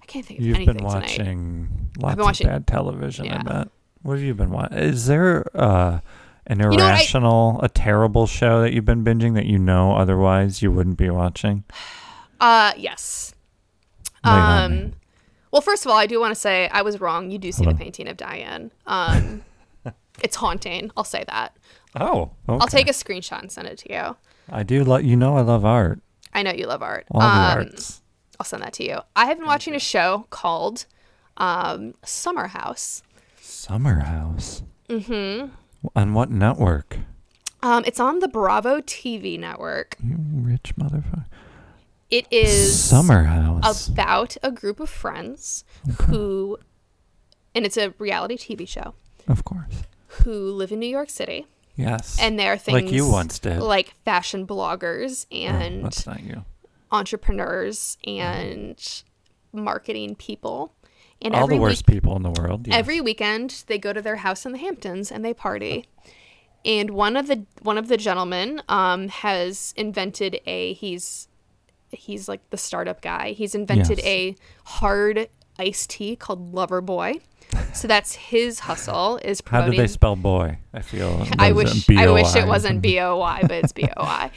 [0.02, 0.46] I can't think of.
[0.46, 1.00] You've anything been tonight.
[1.02, 3.26] watching lots watching- of bad television.
[3.30, 3.42] I yeah.
[3.42, 3.68] bet.
[4.02, 4.78] What have you been watching?
[4.78, 6.00] Is there uh,
[6.46, 9.94] an know what, I- irrational, a terrible show that you've been binging that you know
[9.96, 11.64] otherwise you wouldn't be watching?
[12.42, 13.34] Uh, yes.
[14.24, 14.78] Lay it on me.
[14.86, 14.92] Um,
[15.50, 17.30] well, first of all, I do want to say I was wrong.
[17.30, 18.70] You do see the painting of Diane.
[18.86, 19.42] Um,
[20.22, 20.90] it's haunting.
[20.96, 21.54] I'll say that.
[22.00, 22.58] Oh, okay.
[22.62, 24.16] I'll take a screenshot and send it to you.
[24.48, 24.84] I do.
[24.84, 26.00] Lo- you know, I love art.
[26.32, 27.04] I know you love art.
[27.10, 28.00] All the Um, arts.
[28.38, 29.00] I'll send that to you.
[29.14, 30.86] I have been watching a show called
[31.36, 33.02] um, Summer House.
[33.38, 34.62] Summer House.
[34.88, 35.52] Mm-hmm.
[35.96, 36.98] On what network?
[37.62, 39.96] Um, it's on the Bravo TV network.
[40.02, 41.26] You rich motherfucker.
[42.10, 43.88] It is Summer House.
[43.88, 45.64] about a group of friends
[46.02, 46.58] who,
[47.54, 48.94] and it's a reality TV show,
[49.28, 49.84] of course.
[50.24, 51.46] who live in New York City.
[51.76, 52.18] Yes.
[52.20, 53.60] And there are things Like you once did.
[53.60, 56.44] like fashion bloggers Oh, and you.
[56.90, 59.02] entrepreneurs and
[59.52, 60.74] marketing people.
[61.22, 62.66] And All the worst week, people in the world.
[62.66, 62.76] yes.
[62.76, 65.86] every weekend they go to their house in the Hamptons and they party.
[66.64, 71.28] And one of the one of the gentlemen um, has invented a he's
[71.90, 73.32] he's like the startup guy.
[73.32, 74.06] He's invented Yes.
[74.06, 77.20] a hard iced tea called Lover Boy.
[77.74, 80.58] So that's his hustle is How promoting did they spell boy?
[80.72, 81.26] I feel.
[81.38, 84.30] I wish it I wish it wasn't B O Y, but it's B O I.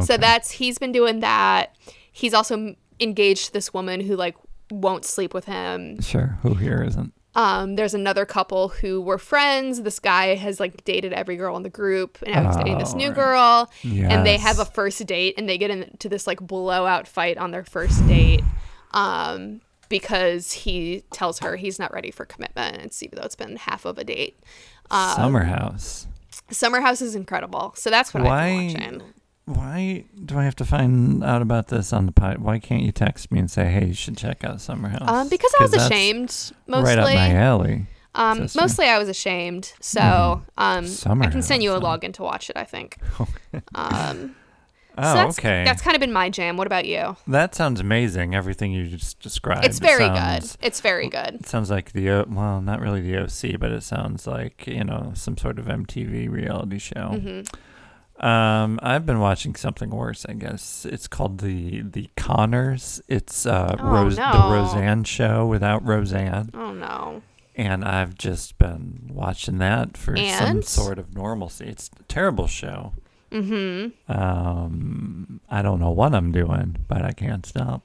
[0.00, 1.74] So that's he's been doing that.
[2.12, 4.36] He's also engaged this woman who like
[4.70, 6.00] won't sleep with him.
[6.00, 6.38] Sure.
[6.42, 7.12] Who here isn't?
[7.36, 9.82] Um, there's another couple who were friends.
[9.82, 12.92] This guy has like dated every girl in the group, and now he's dating this
[12.92, 13.14] Oh, new right.
[13.14, 13.70] girl.
[13.84, 17.52] And they have a first date, and they get into this like blowout fight on
[17.52, 18.42] their first date.
[18.92, 23.56] Um, because he tells her he's not ready for commitment, and even though it's been
[23.56, 24.38] half of a date.
[24.90, 26.06] Um, Summer House.
[26.50, 27.72] Summer House is incredible.
[27.76, 28.56] So that's what I've Why?
[28.56, 29.02] been watching.
[29.54, 32.38] Why do I have to find out about this on the pod?
[32.38, 35.08] Why can't you text me and say, "Hey, you should check out Summer House"?
[35.08, 36.84] Um, because I was ashamed mostly.
[36.84, 37.86] Right up my alley.
[38.14, 38.60] um, sister.
[38.60, 39.72] mostly I was ashamed.
[39.80, 41.86] So um, Summer I can send you a huh?
[41.98, 42.56] login to watch it.
[42.56, 42.98] I think.
[43.74, 44.36] Um,
[44.98, 45.62] Oh, so that's, okay.
[45.64, 46.56] That's kind of been my jam.
[46.58, 47.16] What about you?
[47.28, 48.34] that sounds amazing.
[48.34, 49.64] Everything you just described.
[49.64, 50.66] It's It very sounds- good.
[50.66, 51.36] It's very good.
[51.36, 54.84] It sounds like the O- well, not really the OC, but it sounds like you
[54.84, 57.12] know some sort of MTV reality show.
[57.14, 57.40] Mm-hmm.
[58.20, 60.26] Um, I've been watching something worse.
[60.28, 63.00] I guess it's called the the Conners.
[63.08, 64.22] It's uh, Oh, Rose the.
[64.22, 67.22] Roseanne show without Roseanne, Oh no.
[67.56, 71.66] and I've just been watching that for some sort of normalcy.
[71.66, 72.92] It's a terrible show.
[73.32, 74.12] Mm-hmm.
[74.12, 77.82] Um, I don't know what I'm doing, but I can't stop.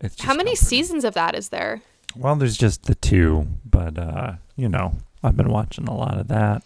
[0.00, 0.66] It's just How many comforting.
[0.68, 1.82] seasons of that is there?
[2.16, 6.28] Well, there's just the two, but uh, you know, I've been watching a lot of
[6.28, 6.64] that.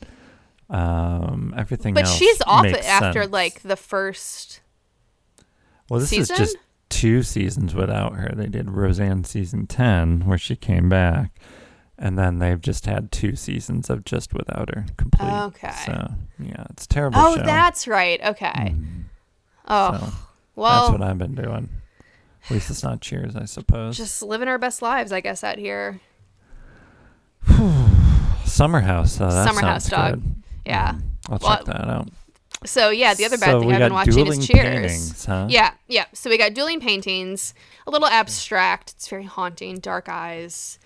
[0.68, 3.32] Um, everything But she's off after sense.
[3.32, 4.60] like the first.
[5.88, 6.34] well, this season?
[6.34, 6.56] is just
[6.88, 8.32] two seasons without her.
[8.34, 11.38] They did Roseanne season ten, where she came back,
[11.98, 15.30] and then they've just had two seasons of just without her complete.
[15.30, 15.70] Okay.
[15.84, 16.08] So
[16.40, 17.18] yeah, it's a terrible.
[17.20, 17.42] Oh, show.
[17.44, 18.20] that's right.
[18.24, 18.46] Okay.
[18.74, 19.02] Mm,
[19.68, 20.12] Oh, so
[20.56, 21.68] well, that's what I've been doing.
[22.44, 23.96] At least it's not Cheers, I suppose.
[23.96, 26.00] just living our best lives, I guess, out here.
[28.44, 30.14] Summer House, Summer House, dog.
[30.22, 30.34] good.
[30.66, 30.92] Yeah.
[30.92, 32.08] Mm, I'll Well, check that out.
[32.64, 34.62] So yeah, the other bad So thing I've been watching is Cheers.
[34.64, 35.46] paintings, huh?
[35.48, 36.06] Yeah, yeah.
[36.14, 37.54] So we got dueling paintings,
[37.86, 38.92] a little abstract.
[38.96, 39.76] It's very haunting.
[39.78, 40.78] Dark eyes,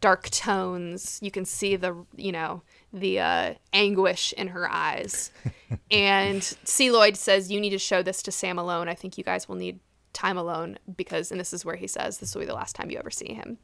[0.00, 1.18] dark tones.
[1.22, 2.62] You can see the you know
[2.92, 5.30] the uh, anguish in her eyes.
[5.90, 6.90] and C.
[6.90, 8.88] Lloyd says you need to show this to Sam alone.
[8.88, 9.78] I think you guys will need
[10.12, 12.90] time alone because, and this is where he says this will be the last time
[12.90, 13.56] you ever see him.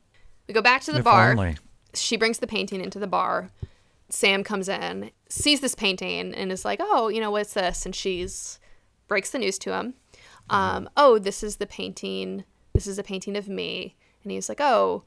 [0.47, 1.57] We go back to the If bar only.
[1.93, 3.51] she brings the painting into the bar.
[4.11, 7.94] Sam comes in, sees this painting, and is like, "Oh, you know what's this?" And
[7.94, 8.59] she's
[9.06, 9.94] breaks the news to him.
[10.50, 12.44] Um, oh, this is the painting.
[12.74, 13.96] This is a painting of me.
[14.22, 15.04] And he's like, "Oh."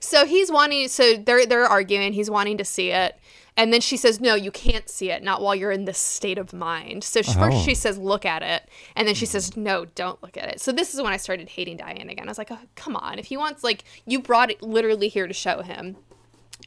[0.00, 0.88] So he's wanting.
[0.88, 2.12] So they're they're arguing.
[2.12, 3.18] He's wanting to see it,
[3.56, 5.22] and then she says, "No, you can't see it.
[5.22, 7.40] Not while you're in this state of mind." So she, Oh.
[7.40, 10.60] first she says, "Look at it," and then she says, "No, don't look at it."
[10.60, 12.28] So this is when I started hating Diane again.
[12.28, 13.18] I was like, oh, "Come on!
[13.18, 15.96] If he wants, like, you brought it literally here to show him."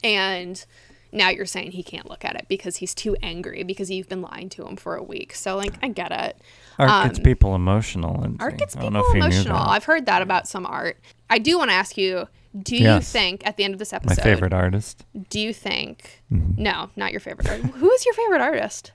[0.03, 0.65] and
[1.13, 4.21] now you're saying he can't look at it because he's too angry because you've been
[4.21, 5.33] lying to him for a week.
[5.35, 6.37] So like I get it.
[6.79, 8.21] Art gets Um, people emotional.
[8.23, 9.57] And Art gets I don't people know if you knew emotional.
[9.57, 10.99] I've heard that about some art.
[11.29, 12.27] I do want to ask you,
[12.61, 15.05] do you think at the end of this episode, My favorite artist.
[15.29, 16.61] do you think Mm-hmm.
[16.63, 17.73] no, not your favorite artist.
[17.75, 18.91] Who is your favorite artist?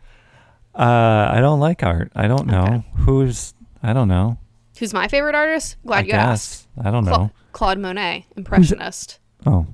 [0.74, 2.12] Uh, I don't like art.
[2.14, 2.84] I don't know Okay.
[2.98, 3.54] who's.
[3.82, 4.38] I don't know.
[4.78, 5.76] Who's my favorite artist?
[5.84, 6.20] Glad I you guess.
[6.20, 6.68] asked.
[6.80, 7.12] I don't know.
[7.12, 9.18] Cla- Claude Monet, impressionist.
[9.46, 9.66] Oh,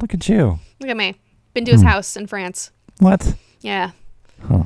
[0.00, 0.58] look at you.
[0.80, 1.16] Look at me.
[1.56, 1.88] Been to his Hmm.
[1.88, 2.70] house in France.
[3.00, 3.34] What?
[3.62, 3.92] Yeah.
[4.46, 4.64] Huh.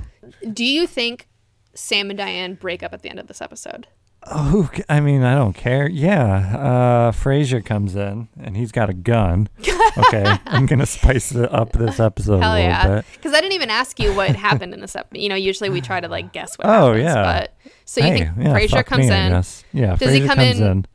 [0.53, 1.29] Do you think
[1.73, 3.87] Sam and Diane break up at the end of this episode?
[4.27, 5.89] Oh, I mean, I don't care.
[5.89, 9.49] Yeah, uh, Frasier comes in and he's got a gun.
[9.99, 12.89] Okay, I'm gonna spice it up this episode Hell a little yeah.
[12.97, 13.05] bit.
[13.13, 15.21] Because I didn't even ask you what happened in this episode.
[15.21, 17.03] You know, usually we try to like guess what Oh, happens.
[17.05, 17.23] yeah.
[17.25, 17.55] But
[17.87, 19.31] so you hey, think yeah, Frasier fuck comes me, in?
[19.33, 19.65] guess.
[19.73, 20.87] Yeah, Does he come in in.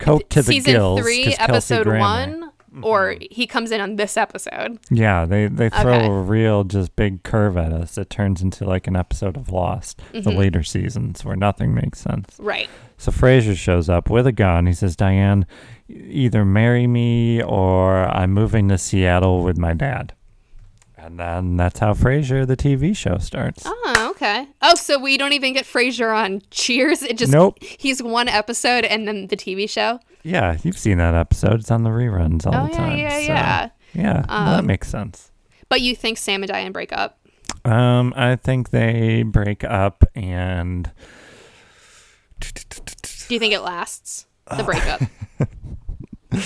[0.00, 1.00] Coke to the season gills.
[1.00, 2.47] three, episode Grammer.
[2.70, 4.78] One, or he comes in on this episode.
[4.90, 6.06] Yeah, they they throw Okay.
[6.06, 7.96] a real just big curve at us.
[7.98, 10.36] It turns into like an episode of Lost, the Mhm.
[10.36, 12.36] later seasons where nothing makes sense.
[12.38, 12.68] Right.
[12.96, 14.66] So Frasier shows up with a gun.
[14.66, 15.46] He says, "Diane,
[15.88, 20.12] either marry me or I'm moving to Seattle with my dad."
[21.00, 23.62] And then that's how Frasier, the TV show, starts.
[23.64, 24.48] Oh, okay.
[24.60, 27.04] Oh, so we don't even get Frasier on Cheers.
[27.04, 27.56] It just Nope.
[27.62, 30.00] he's one episode and then the TV show.
[30.28, 31.60] Yeah, you've seen that episode.
[31.60, 32.98] It's on the reruns all oh the yeah, time.
[32.98, 33.68] yeah, so, yeah.
[33.94, 35.32] Yeah, well, that Um, makes sense.
[35.70, 37.18] But you think Sam and Diane break up?
[37.64, 40.90] Um, I think they break up and
[42.40, 44.26] Do you think it lasts
[44.56, 45.00] the breakup?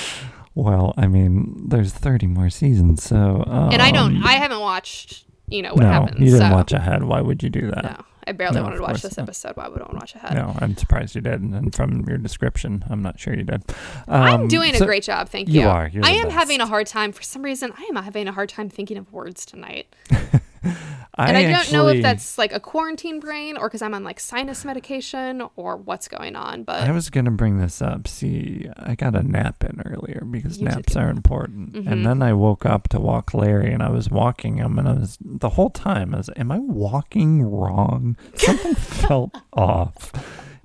[0.55, 4.24] well, I mean, there's 30 more seasons, so um, and I don't.
[4.24, 5.24] I haven't watched.
[5.49, 6.20] You know what no, happens.
[6.20, 7.05] you didn't so, watch ahead.
[7.05, 7.85] Why would you do that?
[7.85, 9.25] No, I barely No, wanted to watch this not.
[9.25, 9.57] episode.
[9.57, 10.35] Why would I want to watch ahead?
[10.35, 13.62] No, I'm surprised you did, and from your description, I'm not sure you did.
[14.07, 15.68] I'm Um, doing so- a great job, thank you you.
[15.68, 17.73] are, I am having a hard time for some reason.
[17.77, 19.95] I am having a hard time thinking of words tonight,
[21.15, 24.03] I and I, don't know if that's like a quarantine brain or because I'm on
[24.03, 26.63] like sinus medication or what's going on.
[26.65, 28.09] But I was gonna bring this up.
[28.09, 31.75] See, I got a nap in earlier because naps are important.
[31.75, 31.91] Mhm.
[31.93, 34.93] And then I woke up to walk Larry, and I was walking him, and I
[34.95, 38.17] was the whole time I was, am I walking wrong?
[38.37, 40.13] Something felt off.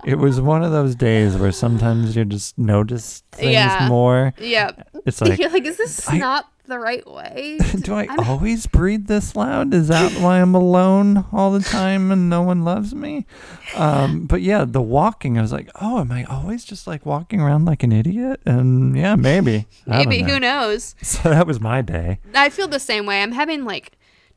[0.06, 3.86] It was one of those days where sometimes you just notice things Yeah.
[3.88, 4.32] more.
[4.40, 4.70] yeah,
[5.04, 7.58] It's like, you're like, is this I- not the right way?
[7.82, 9.74] do I I'm- always breathe this loud?
[9.74, 13.26] Is that why I'm alone all the time and no one loves me?
[13.74, 17.40] Um, but yeah, the walking, I was like, oh, am I always just like walking
[17.40, 18.40] around like an idiot?
[18.46, 19.66] And yeah, maybe.
[19.86, 20.34] Maybe know.
[20.34, 20.94] who knows?
[21.02, 22.20] So that was my day.
[22.34, 23.22] I feel the same way.
[23.22, 23.92] I'm having like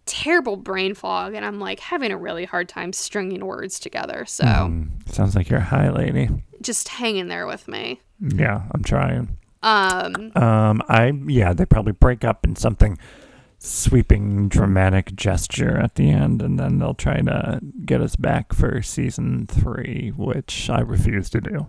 [0.07, 4.25] terrible brain fog, and I'm like having a really hard time stringing words together.
[4.25, 6.29] So Hmm, sounds like you're high lady.
[6.61, 7.99] just hang in there with me.
[8.19, 9.37] Yeah, I'm trying.
[9.63, 12.97] Um, Um, I yeah, they probably break up in something
[13.59, 18.81] sweeping, dramatic gesture at the end, and then they'll try to get us back for
[18.81, 21.67] season three, which I refuse to do.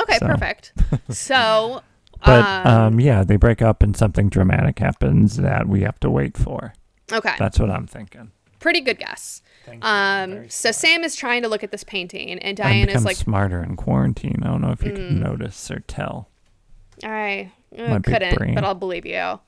[0.00, 0.26] okay, So.
[0.26, 0.72] perfect.
[1.10, 1.82] So,
[2.24, 6.10] But um, um, yeah, they break up and something dramatic happens that we have to
[6.10, 6.72] wait for.
[7.12, 8.32] okay, That's what I'm thinking.
[8.58, 9.40] pretty good guess.
[9.82, 13.62] Um, so Sam is trying to look at this painting, and Diane is like, smarter
[13.62, 14.40] in quarantine.
[14.42, 14.96] I don't know if you Mm.
[14.96, 16.28] can notice or tell.
[17.04, 19.40] I uh, couldn't, but I'll believe you.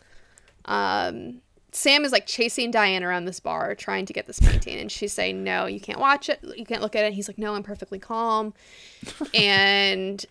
[0.67, 1.41] Um,
[1.73, 5.13] Sam is like chasing Diane around this bar, trying to get this painting, and she's
[5.13, 6.41] saying, "No, you can't watch it.
[6.57, 8.55] You can't look at it." He's like, "No, I'm perfectly calm,"
[9.35, 10.25] and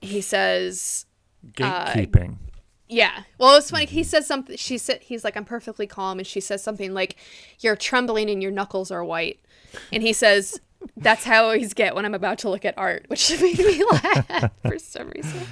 [0.00, 1.06] he says,
[1.60, 2.36] Uh, Gatekeeping.
[2.88, 3.24] Yeah.
[3.38, 3.86] Well, it's funny.
[3.86, 4.56] He says something.
[4.56, 7.16] She said he's like, "I'm perfectly calm," and she says something like,
[7.60, 9.40] "You're trembling and your knuckles are white,"
[9.92, 10.60] and he says,
[10.96, 13.84] "That's how I always get when I'm about to look at art," which made me
[13.84, 15.46] laugh for some reason.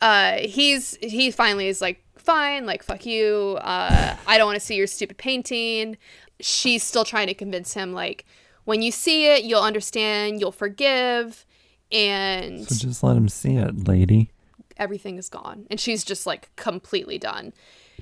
[0.00, 3.58] Uh, he's he finally is like, "Fine, like fuck you.
[3.60, 5.96] Uh, I don't want to see your stupid painting."
[6.40, 8.24] She's still trying to convince him like,
[8.64, 11.44] when you see it, you'll understand, you'll forgive,
[11.90, 14.30] and so just let him see it, lady.
[14.76, 17.52] everything is gone and she's just like completely done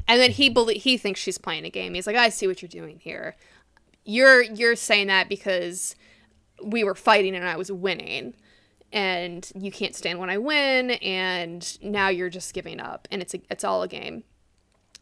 [0.07, 2.61] and then he belie- he thinks she's playing a game he's like i see what
[2.61, 3.35] you're doing here
[4.05, 5.95] you're you're saying that because
[6.63, 8.35] we were fighting and i was winning
[8.97, 13.35] and you can't stand when i win and now you're just giving up and it's
[13.35, 14.25] a, it's all a game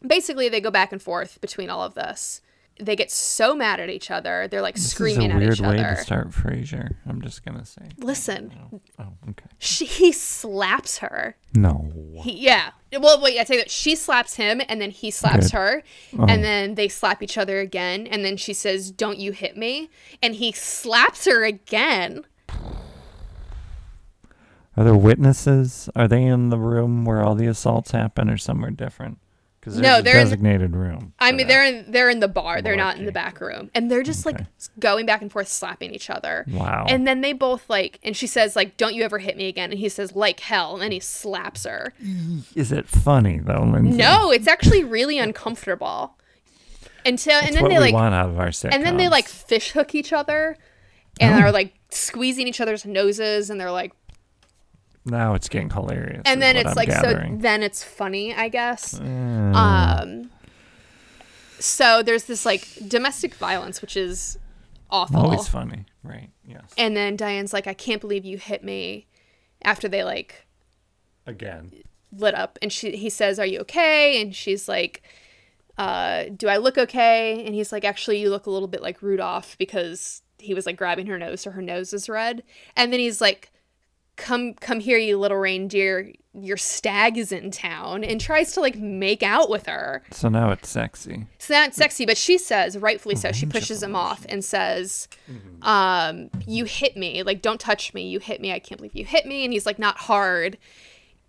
[0.05, 2.41] basically they go back and forth between all of this
[2.77, 5.53] they get so mad at each other they're like This screaming is a at weird
[5.53, 6.95] each way other to start Frasier.
[7.07, 7.83] I'm just gonna say.
[7.99, 9.45] listen Oh, oh, okay.
[9.59, 11.89] she, he slaps her No.
[12.21, 12.71] He, yeah.
[12.99, 15.57] Well, wait, I tell you that she slaps him and then he slaps Good.
[15.57, 15.83] her
[16.19, 16.25] Oh.
[16.27, 19.89] and then they slap each other again and then she says, "Don't you hit me?"
[20.21, 22.25] and he slaps her again.
[24.77, 25.89] Are there witnesses?
[25.95, 29.19] Are they in the room where all the assaults happen, or somewhere different?
[29.59, 31.13] Because No, a they're in- designated room.
[31.17, 32.61] I mean, they're in they're in the bar.
[32.61, 33.71] They're not in the back room.
[33.73, 34.37] And they're just like
[34.79, 36.45] going back and forth slapping each other.
[36.47, 36.85] Wow.
[36.87, 39.71] And then they both like and she says like, "Don't you ever hit me again?"
[39.71, 41.93] and he says like hell and then he slaps her.
[42.53, 43.97] Is it funny though, Lindsay?
[43.97, 46.15] No, it's actually really uncomfortable.
[47.03, 48.73] Until and It's then they like want out of our sitcoms.
[48.73, 50.57] and then they like fish hook each other
[51.19, 51.39] and Oh.
[51.47, 53.93] are like squeezing each other's noses and they're like
[55.05, 56.23] Now it's getting hilarious.
[56.25, 57.35] and then it's I'm like gathering.
[57.37, 59.03] so then it's funny i guess Uh,
[60.03, 60.31] um
[61.59, 64.37] so there's this like domestic violence which is
[64.89, 66.29] awful always funny, right?
[66.47, 66.63] Yes.
[66.77, 69.07] and then diane's like i can't believe you hit me
[69.63, 70.45] after they like
[71.27, 71.71] Again.
[72.15, 75.01] lit up and she he says are you okay and she's like
[75.77, 79.01] uh do i look okay and he's like actually you look a little bit like
[79.01, 82.43] rudolph because he was like grabbing her nose so her nose is red
[82.75, 83.51] and then he's like
[84.15, 86.11] come come here you little reindeer.
[86.33, 90.03] Your stag is in town and tries to like make out with her.
[90.11, 91.27] So now it's sexy.
[91.37, 95.07] so that's sexy but she says rightfully so she pushes him off and says
[95.61, 97.23] um you hit me.
[97.23, 98.07] Like don't touch me.
[98.07, 98.51] You hit me.
[98.51, 99.43] I can't believe you hit me.
[99.45, 100.57] And he's like not hard.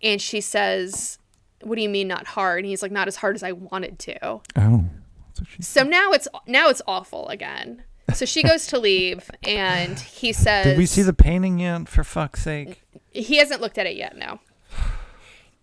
[0.01, 1.19] And she says
[1.63, 2.59] what do you mean not hard?
[2.59, 4.25] And he's like not as hard as i wanted to.
[4.25, 4.85] Oh.
[5.27, 7.83] That's what she so now it's now it's awful again
[8.13, 11.87] so she goes to leave and he says Did we see the painting yet?
[11.89, 12.83] For fuck's sake.
[13.11, 14.39] he hasn't looked at it yet no.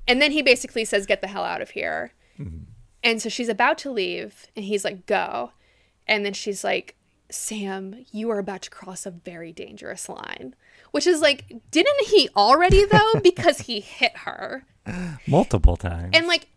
[0.06, 2.12] And then he basically says get the hell out of here.
[2.38, 2.64] Mm-hmm.
[3.02, 5.52] And so she's about to leave and he's like go.
[6.06, 6.96] And then she's like
[7.30, 10.54] sam you are about to cross a very dangerous line.
[10.90, 13.14] Which is like didn't he already though?
[13.22, 14.64] Because he hit her.
[15.26, 16.10] Multiple times.
[16.12, 16.48] and like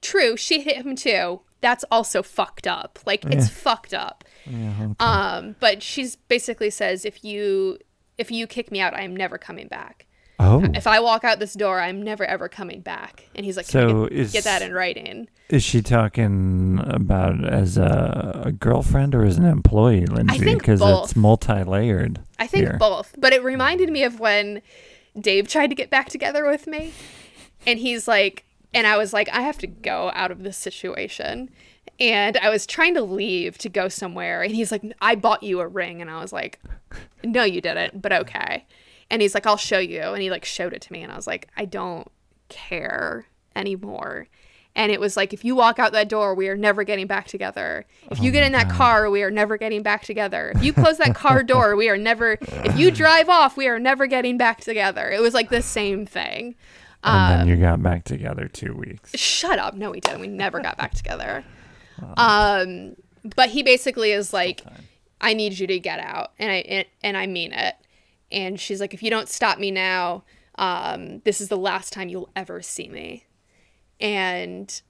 [0.00, 4.94] true she hit him too that's also fucked up like it's fucked up Yeah, okay.
[4.98, 7.78] um but she's basically says if you
[8.16, 10.06] if you kick me out i am never coming back
[10.38, 10.64] oh.
[10.74, 13.28] if I walk out this door, I'm never ever coming back.
[13.34, 15.28] And he's like, So Can get, is- get that in writing?
[15.48, 20.54] Is she talking about as a, a girlfriend or as an employee, Lindsay?
[20.54, 22.20] Because it's multi-layered.
[22.38, 22.76] I think here.
[22.78, 23.14] both.
[23.16, 24.60] But it reminded me of when
[25.18, 26.92] Dave tried to get back together with me.
[27.66, 28.44] And he's like,
[28.74, 31.50] and I was like, I have to go out of this situation.
[32.00, 34.42] And I was trying to leave to go somewhere.
[34.42, 36.00] And he's like, I bought you a ring.
[36.00, 36.60] And I was like,
[37.24, 38.66] No, you didn't, but okay.
[39.10, 40.00] And he's like, I'll show you.
[40.00, 41.02] And he like showed it to me.
[41.02, 42.10] And I was like, I don't
[42.48, 44.28] care anymore.
[44.76, 47.26] And it was like, if you walk out that door, we are never getting back
[47.26, 47.84] together.
[48.12, 50.52] If oh you get in that car, we are never getting back together.
[50.54, 53.80] If you close that car door, we are never, if you drive off, we are
[53.80, 55.10] never getting back together.
[55.10, 56.54] It was like the same thing.
[57.04, 59.16] And then you got back together two weeks.
[59.16, 59.74] Shut up.
[59.74, 60.20] No, we didn't.
[60.20, 61.44] We never got back together.
[62.16, 62.96] Um,
[63.36, 64.62] but he basically is like,
[65.20, 67.74] I need you to get out, and I and, and I mean it.
[68.30, 70.24] And she's like, if you don't stop me now,
[70.56, 73.24] um, this is the last time you'll ever see me.
[74.00, 74.80] And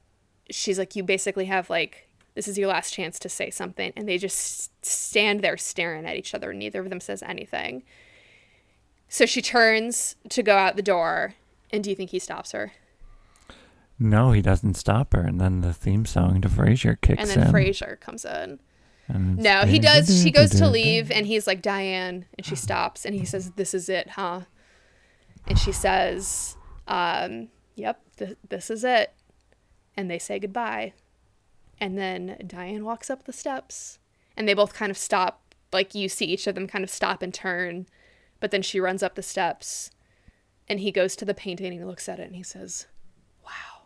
[0.51, 4.07] she's like, you basically have like, this is your last chance to say something, and
[4.07, 6.53] they just stand there staring at each other.
[6.53, 7.83] Neither of them says anything.
[9.07, 11.33] So she turns to go out the door,
[11.71, 12.73] and do you think he stops her?
[13.99, 17.29] No, he doesn't stop her, and then the theme song to Frasier kicks in.
[17.29, 17.53] and then in.
[17.53, 18.59] Frasier comes in.
[19.11, 20.21] No, he does.
[20.21, 23.73] She goes to leave, and he's like Diane, and she stops, and he says, "This
[23.73, 24.41] is it, huh?"
[25.47, 26.55] And she says,
[26.87, 29.13] um, "Yep, th- this is it."
[29.97, 30.93] And they say goodbye,
[31.79, 33.97] and then Diane walks up the steps,
[34.37, 35.41] and they both kind of stop.
[35.73, 37.87] Like you see each of them kind of stop and turn,
[38.39, 39.89] but then she runs up the steps,
[40.69, 42.87] and he goes to the painting and he looks at it and he says,
[43.43, 43.83] "Wow."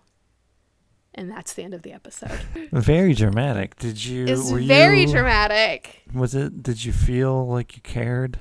[1.16, 2.40] And that's the end of the episode.
[2.72, 3.78] Very dramatic.
[3.78, 4.26] Did you?
[4.26, 6.04] It's very you, dramatic.
[6.14, 6.62] Was it?
[6.62, 8.40] Did you feel like you cared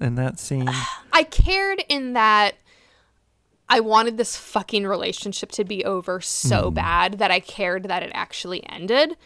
[0.00, 0.70] in that scene?
[1.12, 2.54] I cared in that
[3.72, 8.10] I wanted this fucking relationship to be over so bad that I cared that it
[8.12, 9.16] actually ended.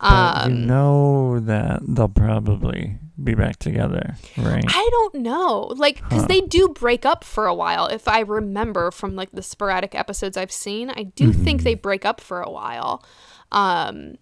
[0.00, 4.64] But Um, you know that they'll probably be back together, right?
[4.66, 5.74] I don't know.
[5.76, 7.86] Like, because they do break up for a while.
[7.86, 12.06] If I remember from like the sporadic episodes I've seen, I do think they break
[12.06, 13.04] up for a while
[13.52, 14.14] um,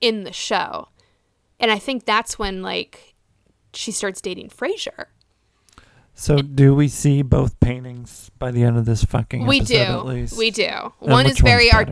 [0.00, 0.88] in the show.
[1.60, 3.14] And I think that's when like
[3.74, 5.06] she starts dating Frasier.
[6.14, 9.74] So, do we see both paintings by the end of this fucking We episode?
[9.74, 9.80] do.
[9.80, 10.38] At least?
[10.38, 10.64] We do.
[10.64, 11.88] And One is very art.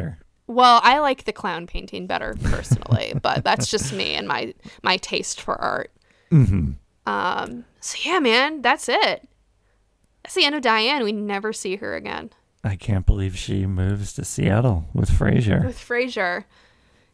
[0.47, 4.97] Well, I like the clown painting better personally, but that's just me and my my
[4.99, 5.93] taste for art.
[6.31, 6.73] Mm-hmm.
[7.07, 9.29] Um, so yeah, man, that's it.
[10.23, 11.03] That's the end of Diane.
[11.03, 12.31] We never see her again
[12.63, 15.65] I can't believe she moves to Seattle with Frasier.
[15.65, 16.45] with Frasier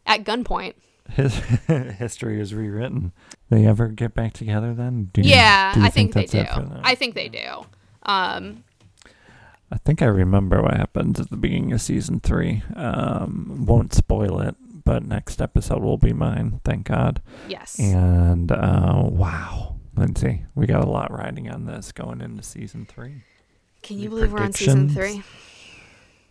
[0.05, 0.73] at gunpoint.
[1.09, 1.35] His
[1.67, 3.11] history is rewritten.
[3.49, 5.09] They ever get back together then?
[5.13, 6.61] Do you- yeah, do you I think, they that's do.
[6.61, 6.69] it?
[6.83, 7.65] I think they do.
[8.03, 8.63] Um,
[9.71, 12.63] I think I remember what happens at the beginning of season three.
[12.75, 14.55] Um, won't spoil it,
[14.85, 16.61] but next episode will be mine.
[16.63, 17.21] Thank God.
[17.49, 17.77] yes.
[17.79, 23.23] And uh, wow, Lindsay, we got a lot riding on this going into season three.
[23.83, 25.21] Can you Any believe we're on season three?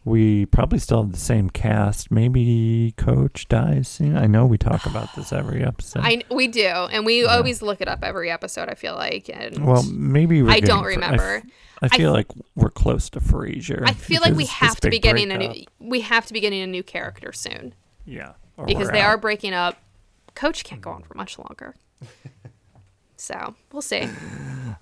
[0.06, 2.12] We probably still have the same cast.
[2.12, 4.16] Maybe Coach dies soon.
[4.16, 6.02] I know we talk about this every episode.
[6.04, 8.68] I we do, and we always look it up every episode.
[8.68, 11.36] I feel like, and well, maybe we're I don't getting fr- I remember.
[11.38, 11.42] f-
[11.82, 13.82] I I feel th- like we're close to Frasier.
[13.84, 15.64] I feel like we have to be big getting a new.
[15.80, 18.34] We have to be getting a new character soon Yeah,
[18.64, 19.08] because they out.
[19.08, 19.76] are breaking up.
[20.36, 21.74] Coach can't go on for much longer.
[23.16, 24.08] so we'll see.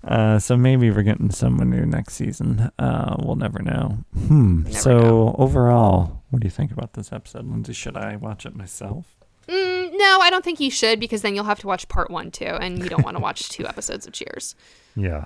[0.03, 2.69] Uh, so maybe we're getting someone new next season.
[2.77, 3.97] Uh, we'll never know.
[4.27, 4.63] Hmm.
[4.63, 5.35] Never so know.
[5.39, 7.73] overall, what do you think about this episode, Lindsay?
[7.73, 9.15] Should I watch it myself?
[9.47, 12.29] Mm, no, I don't think you should because then you'll have to watch part one
[12.29, 14.55] too, and you don't want to watch two episodes of Cheers.
[14.95, 15.25] Yeah.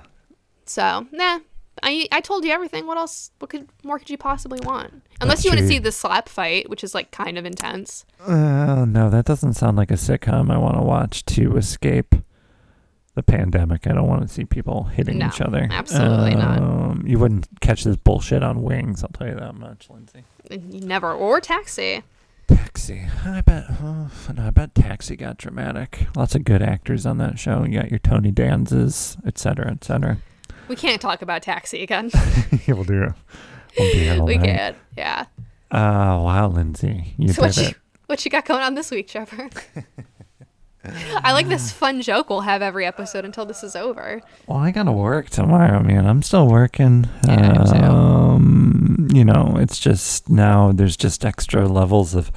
[0.66, 1.39] So nah.
[1.82, 2.88] I, I told you everything.
[2.88, 3.32] What else?
[3.39, 5.01] What could more could you possibly want?
[5.22, 8.05] Unless That's you want to see the slap fight, which is like kind of intense.
[8.26, 12.16] Uh, no, that doesn't sound like a sitcom I want to watch to escape
[13.16, 13.88] the pandemic.
[13.88, 15.68] I don't want to see people hitting No, each other.
[15.72, 16.60] absolutely not.
[16.60, 19.03] Um, You wouldn't catch this bullshit on Wings.
[19.03, 20.24] I'll tell you that much, Lindsay.
[20.49, 22.03] You never or Taxi.
[22.47, 23.03] Taxi.
[23.26, 23.66] I bet.
[23.84, 26.07] Oh, no, I bet Taxi got dramatic.
[26.16, 27.64] Lots of good actors on that show.
[27.64, 30.18] You got your Tony Danzas, et cetera, et cetera.
[30.68, 32.10] We can't talk about Taxi again.
[32.68, 33.14] we'll do.
[33.78, 34.45] We'll we night.
[34.45, 34.76] can't.
[34.97, 35.26] Yeah.
[35.72, 37.76] Oh wow, Lindsay, you So what did you
[38.07, 39.49] what you got going on this week, Trevor?
[40.86, 44.21] I like this fun joke we'll have every episode until this is over.
[44.47, 46.05] Well, I gotta work tomorrow, man.
[46.05, 47.09] I'm still working.
[47.27, 47.86] Yeah, I am too.
[47.86, 52.32] um, you know, it's just now there's just extra levels of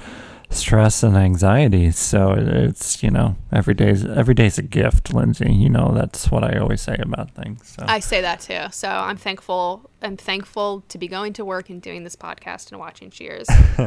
[0.55, 1.91] stress and anxiety.
[1.91, 5.51] So it's you know every day's every day's a gift, Lindsay.
[5.51, 7.75] You know that's what I always say about things.
[7.77, 8.65] So I say that too.
[8.71, 9.89] So I'm thankful.
[10.01, 13.47] I'm thankful to be going to work and doing this podcast and watching Cheers.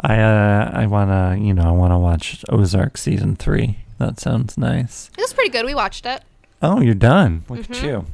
[0.00, 3.78] I uh, I wanna you know I wanna watch Ozark season three.
[3.98, 5.10] That sounds nice.
[5.16, 5.64] It was pretty good.
[5.64, 6.22] We watched it.
[6.62, 7.44] Oh, you're done.
[7.48, 7.82] Look at Mhm.
[7.84, 8.06] you.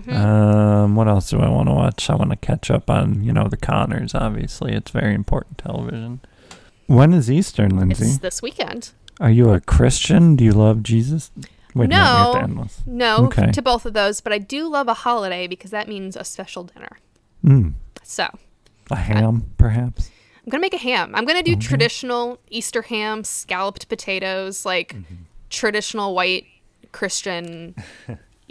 [0.00, 2.10] hmm Um, what else do I want to watch?
[2.10, 4.14] I want to catch up on, you know, the Conners.
[4.14, 6.20] Obviously, it's very important television.
[6.92, 8.04] When is Easter, Lindsay?
[8.04, 8.90] it's this weekend.
[9.18, 10.36] Are you a Christian?
[10.36, 11.30] Do you love Jesus?
[11.74, 12.66] Wait, no, No.
[12.86, 13.50] No, Okay.
[13.50, 16.64] to both of those, but I do love a holiday because that means a special
[16.64, 16.98] dinner.
[17.44, 17.72] Mm,
[18.02, 18.26] So
[18.90, 20.10] a ham, perhaps.
[20.44, 21.12] I'm gonna make a ham.
[21.14, 21.60] I'm gonna do Okay.
[21.60, 25.14] traditional Easter ham, scalloped potatoes, like Mm-hmm.
[25.48, 26.44] traditional white
[26.92, 27.74] Christian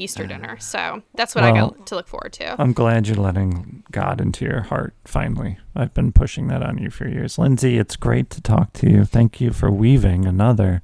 [0.01, 0.57] Easter dinner.
[0.59, 2.61] So that's what I Uh, got to look forward to.
[2.61, 4.93] I'm glad you're letting God into your heart.
[5.05, 7.77] Finally, I've been pushing that on you for years, Lindsay.
[7.77, 9.05] It's great to talk to you.
[9.05, 10.81] Thank you for weaving another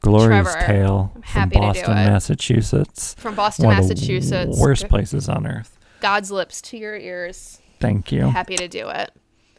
[0.00, 2.10] glorious Trevor, tale I'm from happy to do Boston, it.
[2.10, 3.14] Massachusetts.
[3.18, 4.56] From Boston, One Massachusetts.
[4.56, 5.78] the worst places on earth.
[6.00, 7.60] God's lips to your ears.
[7.80, 8.28] Thank you.
[8.28, 9.10] Happy to do it.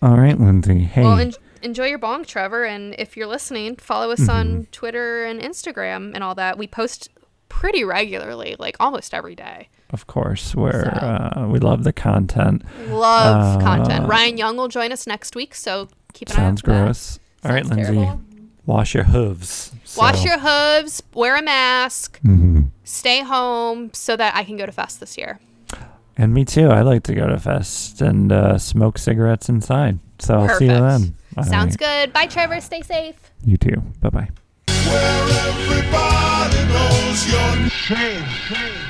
[0.01, 0.79] All right, Lindsay.
[0.83, 1.33] Hey, Well, en-
[1.63, 2.63] enjoy your bong, Trevor.
[2.65, 4.29] And if you're listening, follow us Mm-hmm.
[4.29, 6.57] on Twitter and Instagram and all that.
[6.59, 7.09] We post
[7.49, 9.69] pretty regularly, like almost every day.
[9.91, 10.89] of course, where So.
[10.89, 12.63] uh, we love the content.
[12.89, 14.07] Love Uh, content.
[14.07, 16.83] Ryan Young will join us next week, so keep an eye out Sounds for that.
[16.85, 17.19] gross.
[17.45, 17.93] All right, Sounds Lindsay.
[17.93, 18.21] terrible.
[18.65, 19.71] Wash your hooves.
[19.95, 22.71] Wash your hooves, wear a mask, Mhm.
[22.83, 25.39] stay home so that I can go to Fest this year.
[26.17, 26.69] And me too.
[26.69, 29.99] I like to go to fest and uh, smoke cigarettes inside.
[30.19, 31.13] So I'll see you then.
[31.37, 32.05] All Sounds right.
[32.07, 32.13] good.
[32.13, 32.59] Bye, Trevor.
[32.61, 33.15] Stay safe.
[33.43, 33.83] You too.
[34.01, 34.29] Bye bye.
[34.87, 38.84] Where everybody knows your name.